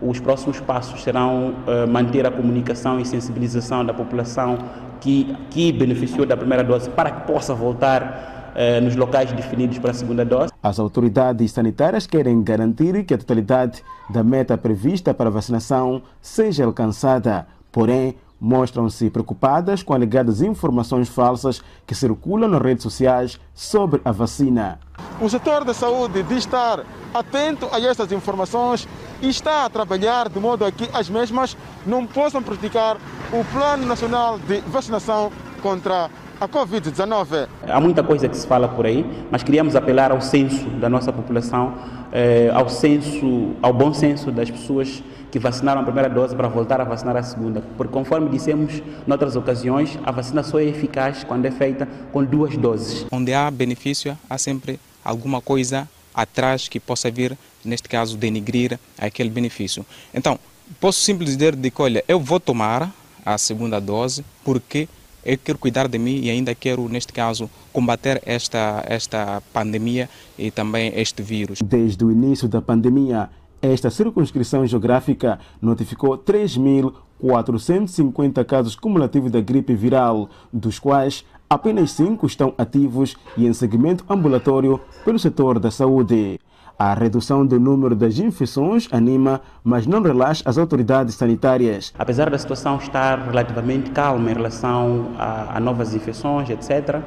[0.00, 4.58] Os próximos passos serão uh, manter a comunicação e sensibilização da população
[5.00, 9.90] que, que beneficiou da primeira dose para que possa voltar uh, nos locais definidos para
[9.90, 10.52] a segunda dose.
[10.62, 17.46] As autoridades sanitárias querem garantir que a totalidade da meta prevista para vacinação seja alcançada.
[17.72, 24.78] Porém, mostram-se preocupadas com alegadas informações falsas que circulam nas redes sociais sobre a vacina.
[25.20, 26.84] O setor da saúde diz estar
[27.14, 28.86] atento a estas informações
[29.22, 31.56] e está a trabalhar de modo a que as mesmas
[31.86, 32.96] não possam praticar
[33.32, 35.32] o Plano Nacional de Vacinação
[35.62, 36.10] contra
[36.40, 37.48] a Covid-19.
[37.66, 41.12] Há muita coisa que se fala por aí, mas queríamos apelar ao senso da nossa
[41.12, 41.74] população,
[42.12, 46.80] eh, ao senso, ao bom senso das pessoas que vacinaram a primeira dose para voltar
[46.80, 47.62] a vacinar a segunda.
[47.76, 52.24] Porque, conforme dissemos em outras ocasiões, a vacina só é eficaz quando é feita com
[52.24, 53.06] duas doses.
[53.10, 59.28] Onde há benefício, há sempre alguma coisa atrás que possa vir, neste caso, denigrir aquele
[59.28, 59.84] benefício.
[60.14, 60.38] Então,
[60.80, 62.92] posso simplesmente dizer de que, olha, eu vou tomar
[63.24, 64.88] a segunda dose porque
[65.24, 70.08] eu quero cuidar de mim e ainda quero, neste caso, combater esta, esta pandemia
[70.38, 71.58] e também este vírus.
[71.62, 73.28] Desde o início da pandemia,
[73.62, 82.52] esta circunscrição geográfica notificou 3.450 casos cumulativos da gripe viral, dos quais apenas 5 estão
[82.58, 86.40] ativos e em seguimento ambulatório pelo setor da saúde.
[86.78, 91.94] A redução do número das infecções anima, mas não relaxa as autoridades sanitárias.
[91.98, 97.00] Apesar da situação estar relativamente calma em relação a, a novas infecções, etc.,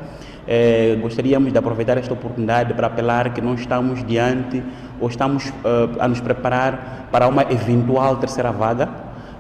[0.48, 4.64] eh, gostaríamos de aproveitar esta oportunidade para apelar que não estamos diante
[5.00, 8.90] ou estamos uh, a nos preparar para uma eventual terceira vaga,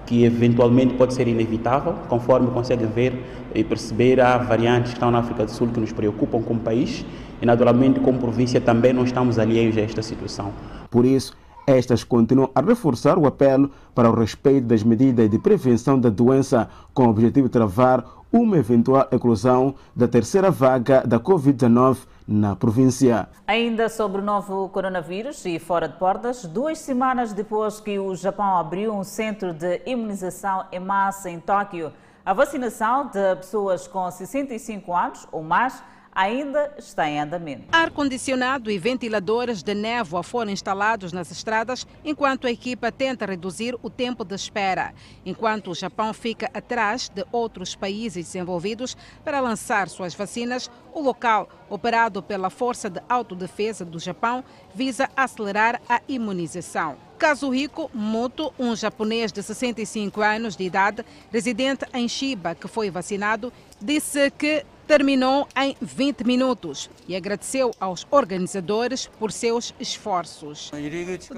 [0.06, 3.26] que eventualmente pode ser inevitável, conforme conseguem ver
[3.56, 7.04] e perceber, há variantes que estão na África do Sul que nos preocupam como país
[7.42, 10.52] e, naturalmente, como província também não estamos alheios a esta situação.
[10.90, 11.36] Por isso,
[11.66, 16.68] estas continuam a reforçar o apelo para o respeito das medidas de prevenção da doença,
[16.94, 23.28] com o objetivo de travar uma eventual eclosão da terceira vaga da Covid-19 na província.
[23.48, 28.58] Ainda sobre o novo coronavírus e fora de portas, duas semanas depois que o Japão
[28.58, 31.92] abriu um centro de imunização em massa em Tóquio,
[32.24, 35.84] a vacinação de pessoas com 65 anos ou mais
[36.20, 37.64] ainda está em andamento.
[37.72, 43.90] Ar-condicionado e ventiladores de névoa foram instalados nas estradas enquanto a equipa tenta reduzir o
[43.90, 44.94] tempo de espera.
[45.26, 51.48] Enquanto o Japão fica atrás de outros países desenvolvidos para lançar suas vacinas, o local,
[51.70, 54.44] operado pela Força de Autodefesa do Japão,
[54.76, 56.98] visa acelerar a imunização.
[57.18, 63.54] Kazuhiko Moto, um japonês de 65 anos de idade, residente em Shiba, que foi vacinado,
[63.82, 70.72] disse que terminou em 20 minutos e agradeceu aos organizadores por seus esforços.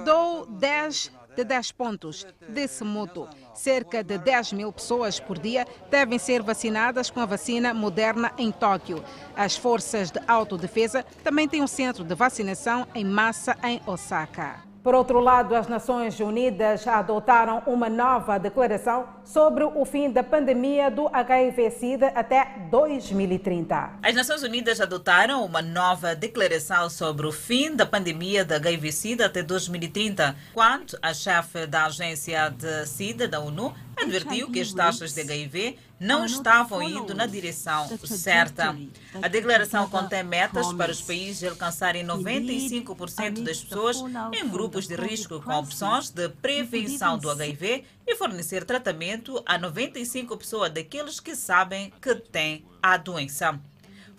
[0.05, 2.25] Dou 10 de 10 pontos.
[2.47, 7.73] Desse modo, cerca de 10 mil pessoas por dia devem ser vacinadas com a vacina
[7.73, 9.03] moderna em Tóquio.
[9.35, 14.70] As forças de autodefesa também têm um centro de vacinação em massa em Osaka.
[14.83, 20.89] Por outro lado, as Nações Unidas adotaram uma nova declaração sobre o fim da pandemia
[20.89, 23.99] do HIV-Sida até 2030.
[24.01, 29.43] As Nações Unidas adotaram uma nova declaração sobre o fim da pandemia da HIV-Sida até
[29.43, 35.21] 2030, quando a chefe da agência de SIDA da ONU advertiu que as taxas de
[35.21, 38.75] HIV não estavam indo na direção certa.
[39.21, 43.97] A declaração contém metas para os países alcançarem 95% das pessoas
[44.33, 50.35] em grupos de risco com opções de prevenção do HIV e fornecer tratamento a 95
[50.37, 53.59] pessoas daqueles que sabem que têm a doença.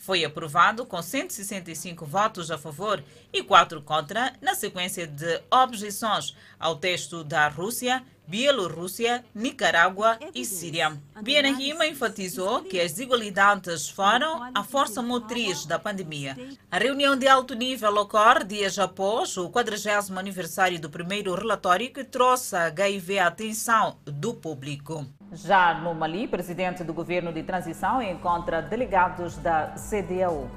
[0.03, 6.75] Foi aprovado com 165 votos a favor e 4 contra, na sequência de objeções ao
[6.75, 10.99] texto da Rússia, Bielorrússia, Nicarágua e Síria.
[11.21, 16.35] Biana Rima enfatizou que as desigualdades foram a força motriz da pandemia.
[16.71, 22.05] A reunião de alto nível ocorre dias após o 40 aniversário do primeiro relatório que
[22.05, 25.05] trouxe a HIV à atenção do público.
[25.35, 30.51] Já no Mali, presidente do governo de transição encontra delegados da CDAO.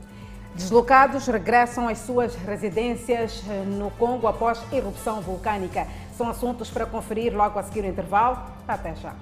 [0.56, 3.44] Deslocados regressam às suas residências
[3.78, 5.86] no Congo após erupção vulcânica.
[6.16, 8.38] São assuntos para conferir logo a seguir o intervalo.
[8.66, 9.14] Até já.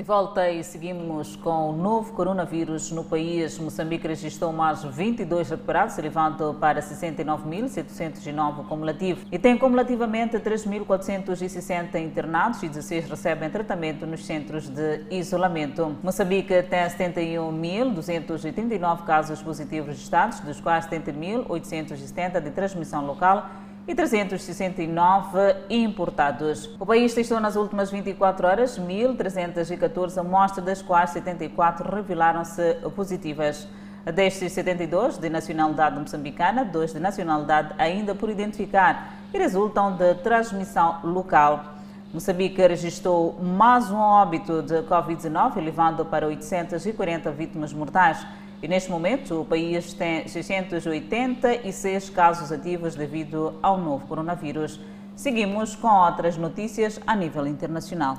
[0.00, 3.58] De volta e seguimos com o novo coronavírus no país.
[3.58, 9.26] Moçambique registrou mais 22 recuperados, elevando para 69.709 cumulativo.
[9.30, 15.94] E tem cumulativamente 3.460 internados e 16 recebem tratamento nos centros de isolamento.
[16.02, 23.50] Moçambique tem 71.239 casos positivos registrados, dos quais 70.870 de transmissão local
[23.86, 26.66] e 369 importados.
[26.78, 33.66] O país testou nas últimas 24 horas 1.314 amostras, das quais 74 revelaram-se positivas.
[34.14, 41.00] Destes 72 de nacionalidade moçambicana, dois de nacionalidade ainda por identificar e resultam de transmissão
[41.04, 41.74] local.
[42.12, 48.26] Moçambique registrou mais um óbito de Covid-19, elevando para 840 vítimas mortais.
[48.62, 54.78] E neste momento o país tem 686 casos ativos devido ao novo coronavírus.
[55.16, 58.18] Seguimos com outras notícias a nível internacional.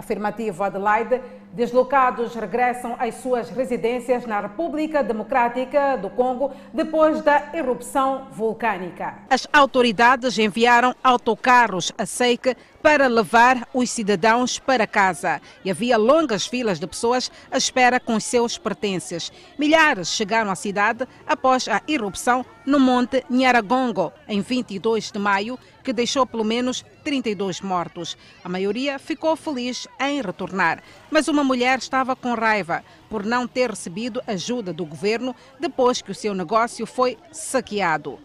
[0.00, 1.20] Afirmativo Adelaide,
[1.52, 9.18] deslocados regressam às suas residências na República Democrática do Congo depois da erupção vulcânica.
[9.28, 16.46] As autoridades enviaram autocarros a SEIC para levar os cidadãos para casa e havia longas
[16.46, 19.30] filas de pessoas à espera com seus pertences.
[19.58, 25.92] Milhares chegaram à cidade após a erupção no Monte Nyaragongo, em 22 de maio, que
[25.92, 28.16] deixou pelo menos 32 mortos.
[28.44, 33.70] A maioria ficou feliz em retornar, mas uma mulher estava com raiva por não ter
[33.70, 38.18] recebido ajuda do governo depois que o seu negócio foi saqueado.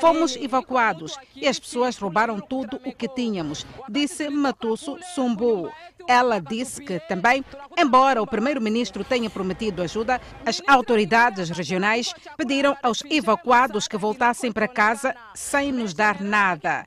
[0.00, 5.70] Fomos evacuados e as pessoas roubaram tudo o que tínhamos, disse Matusso Sumbu.
[6.08, 7.44] Ela disse que também,
[7.76, 14.66] embora o primeiro-ministro tenha prometido ajuda, as autoridades regionais pediram aos evacuados que voltassem para
[14.66, 16.84] casa sem nos dar nada.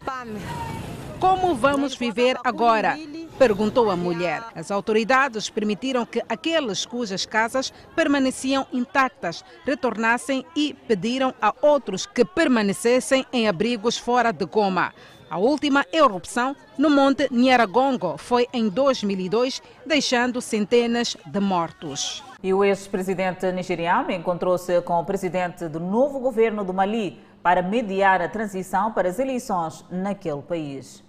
[1.20, 2.98] Como vamos viver agora?
[3.44, 4.42] Perguntou a mulher.
[4.56, 12.24] As autoridades permitiram que aqueles cujas casas permaneciam intactas retornassem e pediram a outros que
[12.24, 14.94] permanecessem em abrigos fora de Goma.
[15.30, 22.24] A última erupção no Monte Nyaragongo foi em 2002, deixando centenas de mortos.
[22.42, 28.22] E o ex-presidente nigeriano encontrou-se com o presidente do novo governo do Mali para mediar
[28.22, 31.04] a transição para as eleições naquele país.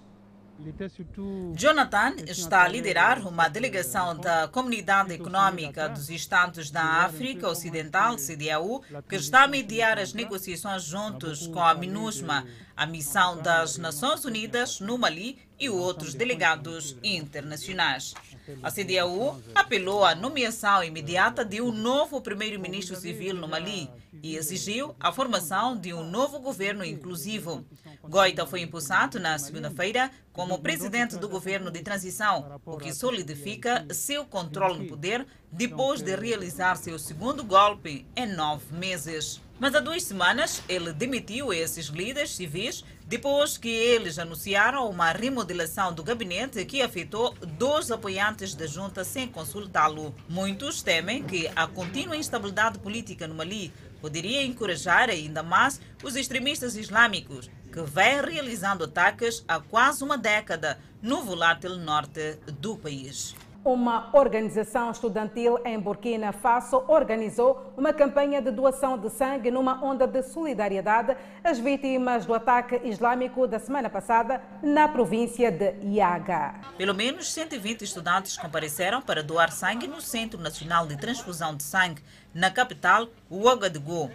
[1.54, 8.82] Jonathan está a liderar uma delegação da Comunidade Econômica dos Estados da África Ocidental, CDAO,
[9.08, 12.46] que está a mediar as negociações juntos com a MINUSMA,
[12.76, 18.14] a missão das Nações Unidas no Mali e outros delegados internacionais.
[18.62, 23.90] A CDAO apelou à nomeação imediata de um novo primeiro-ministro civil no Mali
[24.22, 27.64] e exigiu a formação de um novo governo inclusivo.
[28.02, 34.24] Goita foi impulsado na segunda-feira como presidente do governo de transição, o que solidifica seu
[34.24, 39.40] controle no poder depois de realizar seu segundo golpe em nove meses.
[39.58, 45.92] Mas há duas semanas ele demitiu esses líderes civis depois que eles anunciaram uma remodelação
[45.92, 50.14] do gabinete que afetou dois apoiantes da junta sem consultá-lo.
[50.28, 56.76] Muitos temem que a contínua instabilidade política no Mali poderia encorajar ainda mais os extremistas
[56.76, 63.34] islâmicos, que vêm realizando ataques há quase uma década no volátil norte do país.
[63.64, 70.06] Uma organização estudantil em Burkina Faso organizou uma campanha de doação de sangue numa onda
[70.06, 76.56] de solidariedade às vítimas do ataque islâmico da semana passada na província de Iaga.
[76.76, 82.02] Pelo menos 120 estudantes compareceram para doar sangue no Centro Nacional de Transfusão de Sangue,
[82.34, 84.10] na capital, Ouagadougou.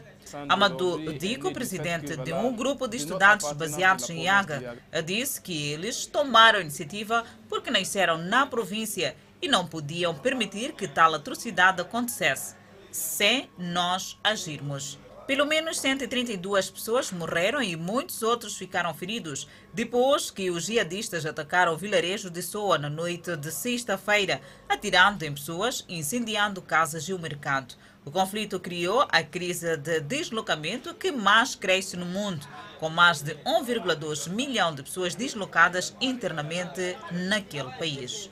[0.48, 6.60] Amadou Dico, presidente de um grupo de estudantes baseados em Iaga, disse que eles tomaram
[6.60, 12.56] a iniciativa porque nasceram na província e não podiam permitir que tal atrocidade acontecesse
[12.92, 14.98] sem nós agirmos.
[15.30, 21.72] Pelo menos 132 pessoas morreram e muitos outros ficaram feridos depois que os jihadistas atacaram
[21.72, 27.14] o vilarejo de Soa na noite de sexta-feira, atirando em pessoas e incendiando casas e
[27.14, 27.76] o mercado.
[28.04, 32.48] O conflito criou a crise de deslocamento que mais cresce no mundo,
[32.80, 38.32] com mais de 1,2 milhão de pessoas deslocadas internamente naquele país.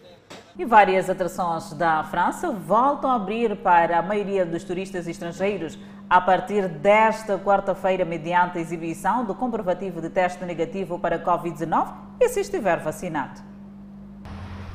[0.58, 5.78] E várias atrações da França voltam a abrir para a maioria dos turistas estrangeiros
[6.10, 12.30] a partir desta quarta-feira, mediante a exibição do comprovativo de teste negativo para Covid-19 e
[12.30, 13.40] se estiver vacinado.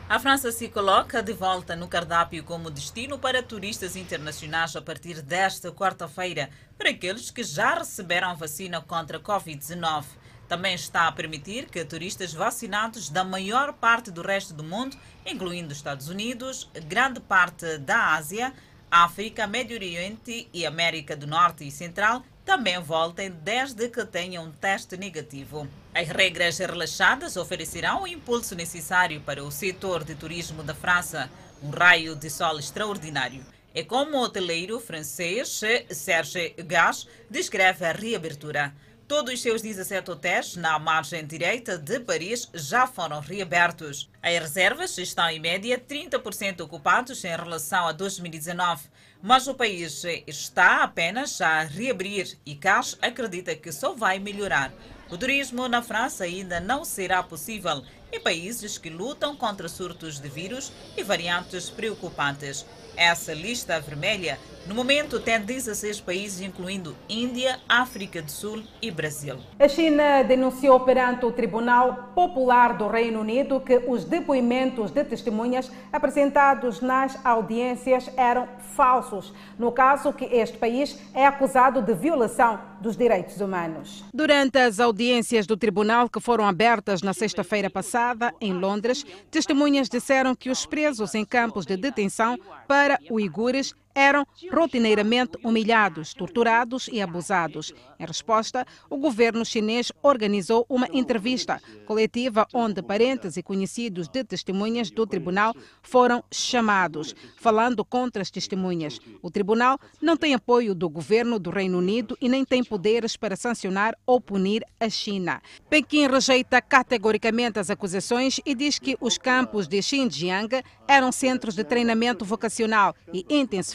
[0.08, 5.20] A França se coloca de volta no cardápio como destino para turistas internacionais a partir
[5.20, 10.04] desta quarta-feira, para aqueles que já receberam a vacina contra a Covid-19.
[10.52, 14.94] Também está a permitir que turistas vacinados da maior parte do resto do mundo,
[15.24, 18.52] incluindo Estados Unidos, grande parte da Ásia,
[18.90, 24.52] África, Médio Oriente e América do Norte e Central também voltem desde que tenham um
[24.52, 25.66] teste negativo.
[25.94, 31.30] As regras relaxadas oferecerão o impulso necessário para o setor de turismo da França,
[31.62, 33.42] um raio de sol extraordinário.
[33.74, 38.74] É como o hoteleiro francês Serge Gas descreve a reabertura.
[39.12, 44.08] Todos os seus 17 hotéis na margem direita de Paris já foram reabertos.
[44.22, 48.88] As reservas estão em média 30% ocupados em relação a 2019,
[49.20, 54.72] mas o país está apenas a reabrir e Cash acredita que só vai melhorar.
[55.10, 60.28] O turismo na França ainda não será possível em países que lutam contra surtos de
[60.30, 62.64] vírus e variantes preocupantes.
[62.96, 69.36] Essa lista vermelha, no momento, tem 16 países, incluindo Índia, África do Sul e Brasil.
[69.58, 75.70] A China denunciou perante o Tribunal Popular do Reino Unido que os depoimentos de testemunhas
[75.92, 82.96] apresentados nas audiências eram falsos, no caso que este país é acusado de violação dos
[82.96, 84.04] direitos humanos.
[84.12, 90.34] Durante as audiências do tribunal que foram abertas na sexta-feira passada em Londres, testemunhas disseram
[90.34, 92.36] que os presos em campos de detenção
[92.66, 97.72] para uigures eram rotineiramente humilhados, torturados e abusados.
[97.98, 104.90] Em resposta, o governo chinês organizou uma entrevista coletiva onde parentes e conhecidos de testemunhas
[104.90, 108.98] do tribunal foram chamados, falando contra as testemunhas.
[109.20, 113.36] O tribunal não tem apoio do governo do Reino Unido e nem tem poderes para
[113.36, 115.40] sancionar ou punir a China.
[115.68, 121.64] Pequim rejeita categoricamente as acusações e diz que os campos de Xinjiang eram centros de
[121.64, 123.24] treinamento vocacional e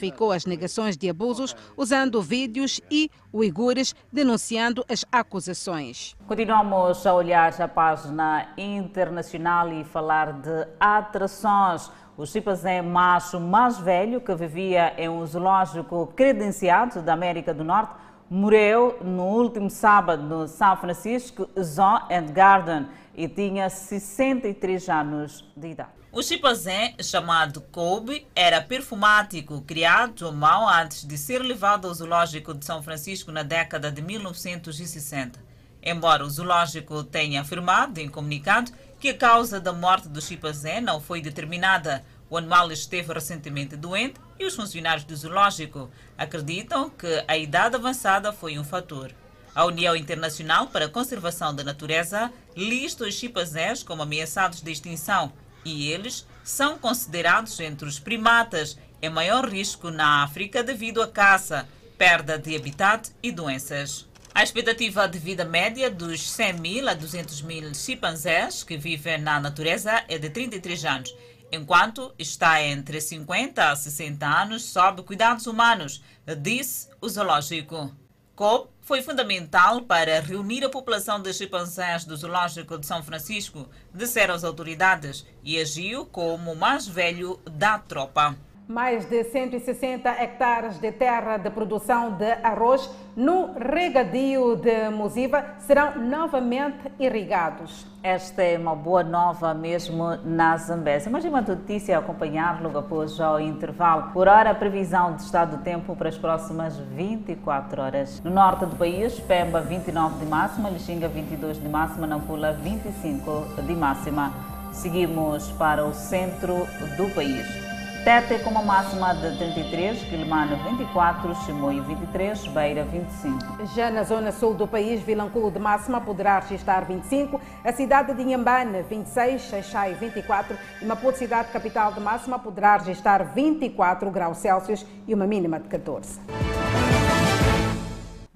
[0.07, 6.15] intensificou as negações de abusos usando vídeos e uigures denunciando as acusações.
[6.27, 11.91] Continuamos a olhar a página internacional e falar de atrações.
[12.17, 17.93] O chimpanzé macho mais velho que vivia em um zoológico credenciado da América do Norte
[18.29, 25.69] morreu no último sábado no São Francisco Zoo and Garden e tinha 63 anos de
[25.69, 25.96] idade.
[26.17, 32.55] O chimpanzé, chamado Kobe, era perfumático, criado à mão antes de ser levado ao zoológico
[32.55, 35.39] de São Francisco na década de 1960.
[35.79, 40.99] Embora o zoológico tenha afirmado em comunicado que a causa da morte do chimpanzé não
[40.99, 45.87] foi determinada, o animal esteve recentemente doente e os funcionários do zoológico
[46.17, 49.13] acreditam que a idade avançada foi um fator.
[49.53, 55.31] A União Internacional para a Conservação da Natureza lista os chimpanzés como ameaçados de extinção
[55.67, 61.67] e eles são considerados entre os primatas em maior risco na África devido à caça,
[61.97, 64.07] perda de habitat e doenças.
[64.33, 69.39] A expectativa de vida média dos 100 mil a 200 mil chimpanzés que vivem na
[69.39, 71.13] natureza é de 33 anos
[71.51, 76.03] enquanto está entre 50 a 60 anos sob cuidados humanos,
[76.41, 77.93] disse o zoológico.
[78.35, 84.33] Cobb foi fundamental para reunir a população de chimpanzés do Zoológico de São Francisco, disseram
[84.33, 88.37] as autoridades, e agiu como o mais velho da tropa.
[88.67, 95.95] Mais de 160 hectares de terra de produção de arroz no regadio de Musiva serão
[95.95, 97.87] novamente irrigados.
[98.03, 101.09] Esta é uma boa nova mesmo na Zambésia.
[101.09, 104.11] Mas uma notícia a acompanhar logo após o intervalo.
[104.11, 108.21] Por hora, a previsão de estado do tempo para as próximas 24 horas.
[108.21, 113.73] No norte do país, Pemba 29 de máxima, Lixinga 22 de máxima, Nampula 25 de
[113.73, 114.33] máxima.
[114.73, 117.66] Seguimos para o centro do país.
[118.07, 123.65] Tete com uma máxima de 33, Quilimane 24, Chimoio 23, Beira 25.
[123.75, 128.21] Já na zona sul do país, Vilanculo de máxima poderá registrar 25, a cidade de
[128.21, 134.85] Inhambane 26, Xaixai 24 e Maputo, cidade capital de máxima, poderá registrar 24 graus Celsius
[135.05, 136.46] e uma mínima de 14.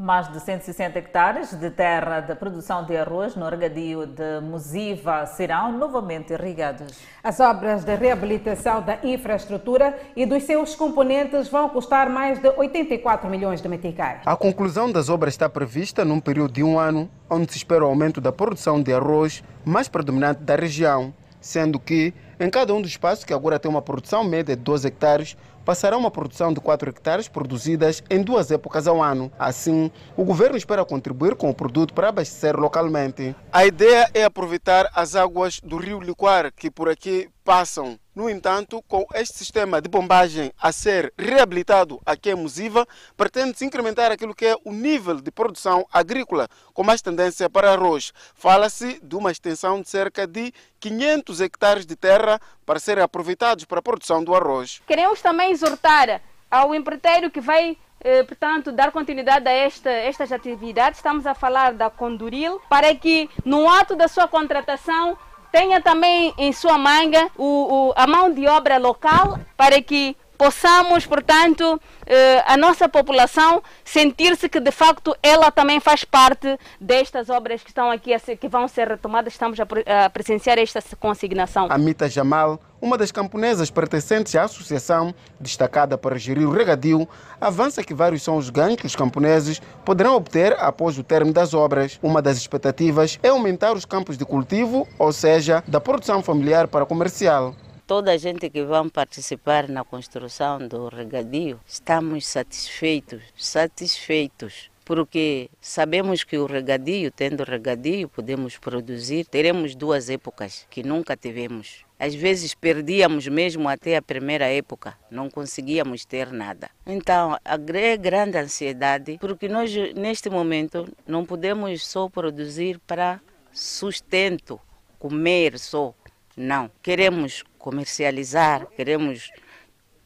[0.01, 5.77] Mais de 160 hectares de terra de produção de arroz no regadio de Musiva serão
[5.77, 6.97] novamente irrigados.
[7.23, 13.29] As obras de reabilitação da infraestrutura e dos seus componentes vão custar mais de 84
[13.29, 14.21] milhões de meticais.
[14.25, 17.87] A conclusão das obras está prevista num período de um ano, onde se espera o
[17.87, 22.89] aumento da produção de arroz mais predominante da região, sendo que em cada um dos
[22.89, 26.89] espaços, que agora tem uma produção média de 12 hectares, passará uma produção de 4
[26.89, 29.31] hectares produzidas em duas épocas ao ano.
[29.37, 33.35] Assim, o governo espera contribuir com o produto para abastecer localmente.
[33.51, 37.99] A ideia é aproveitar as águas do rio Liquar, que por aqui passam.
[38.13, 42.85] No entanto, com este sistema de bombagem a ser reabilitado aqui em Musiva,
[43.15, 48.11] pretende-se incrementar aquilo que é o nível de produção agrícola, com mais tendência para arroz.
[48.35, 52.39] Fala-se de uma extensão de cerca de 500 hectares de terra
[52.71, 54.81] para serem aproveitados para a produção do arroz.
[54.87, 60.99] Queremos também exortar ao empreiteiro que vai eh, portanto, dar continuidade a esta, estas atividades.
[60.99, 65.17] Estamos a falar da Conduril, para que no ato da sua contratação
[65.51, 71.05] tenha também em sua manga o, o, a mão de obra local para que possamos,
[71.05, 77.61] portanto, eh, a nossa população sentir-se que de facto ela também faz parte destas obras
[77.61, 79.33] que estão aqui, que vão ser retomadas.
[79.33, 81.67] Estamos a presenciar esta consignação.
[81.69, 87.07] Amita Jamal, uma das camponesas pertencentes à associação, destacada para gerir o regadio,
[87.39, 91.53] avança que vários são os ganhos que os camponeses poderão obter após o término das
[91.53, 91.99] obras.
[92.01, 96.83] Uma das expectativas é aumentar os campos de cultivo, ou seja, da produção familiar para
[96.83, 97.53] comercial
[97.85, 106.23] toda a gente que vai participar na construção do regadio, estamos satisfeitos, satisfeitos, porque sabemos
[106.23, 111.85] que o regadio, tendo regadio, podemos produzir, teremos duas épocas que nunca tivemos.
[111.99, 116.69] Às vezes perdíamos mesmo até a primeira época, não conseguíamos ter nada.
[116.85, 123.21] Então, a grande ansiedade, porque nós neste momento não podemos só produzir para
[123.53, 124.59] sustento,
[124.97, 125.93] comer só.
[126.35, 129.31] Não, queremos comercializar, queremos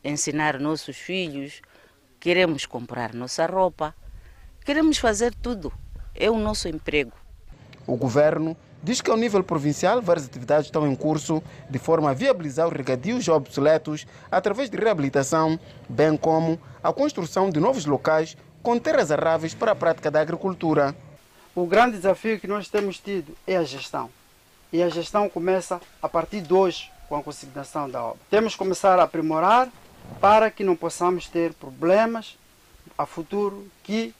[0.04, 1.62] ensinar nossos filhos,
[2.20, 3.96] queremos comprar nossa roupa,
[4.64, 5.74] queremos fazer tudo.
[6.14, 7.14] É o nosso emprego.
[7.88, 12.14] O governo diz que ao nível provincial várias atividades estão em curso de forma a
[12.14, 18.78] viabilizar os regadios obsoletos através de reabilitação, bem como a construção de novos locais com
[18.78, 20.96] terras arráveis para a prática da agricultura.
[21.56, 24.10] O grande desafio que nós temos tido é a gestão.
[24.74, 28.20] E a gestão começa a partir de hoje, com a consignação da obra.
[28.30, 29.70] Temos que começar a aprimorar
[30.20, 32.38] para que não possamos ter problemas
[32.98, 34.14] a futuro que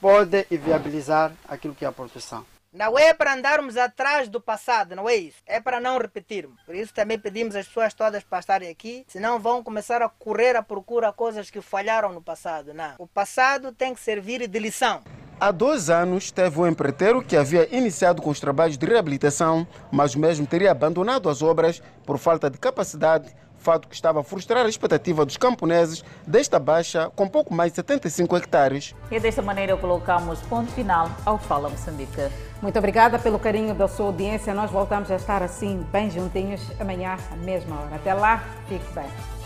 [0.00, 2.44] podem inviabilizar aquilo que é a produção.
[2.72, 5.38] Não é para andarmos atrás do passado, não é isso.
[5.46, 6.60] É para não repetirmos.
[6.62, 10.54] Por isso também pedimos às pessoas todas para estarem aqui, senão vão começar a correr
[10.54, 12.74] à procura coisas que falharam no passado.
[12.74, 12.94] Não.
[12.98, 15.02] O passado tem que servir de lição.
[15.40, 20.16] Há dois anos teve um empreiteiro que havia iniciado com os trabalhos de reabilitação, mas
[20.16, 24.68] mesmo teria abandonado as obras por falta de capacidade, fato que estava a frustrar a
[24.68, 28.96] expectativa dos camponeses desta baixa com pouco mais de 75 hectares.
[29.12, 32.28] E desta maneira colocamos ponto final ao Fala Moçambique.
[32.60, 34.52] Muito obrigada pelo carinho da sua audiência.
[34.52, 37.94] Nós voltamos a estar assim, bem juntinhos, amanhã, à mesma hora.
[37.94, 39.37] Até lá, fique bem.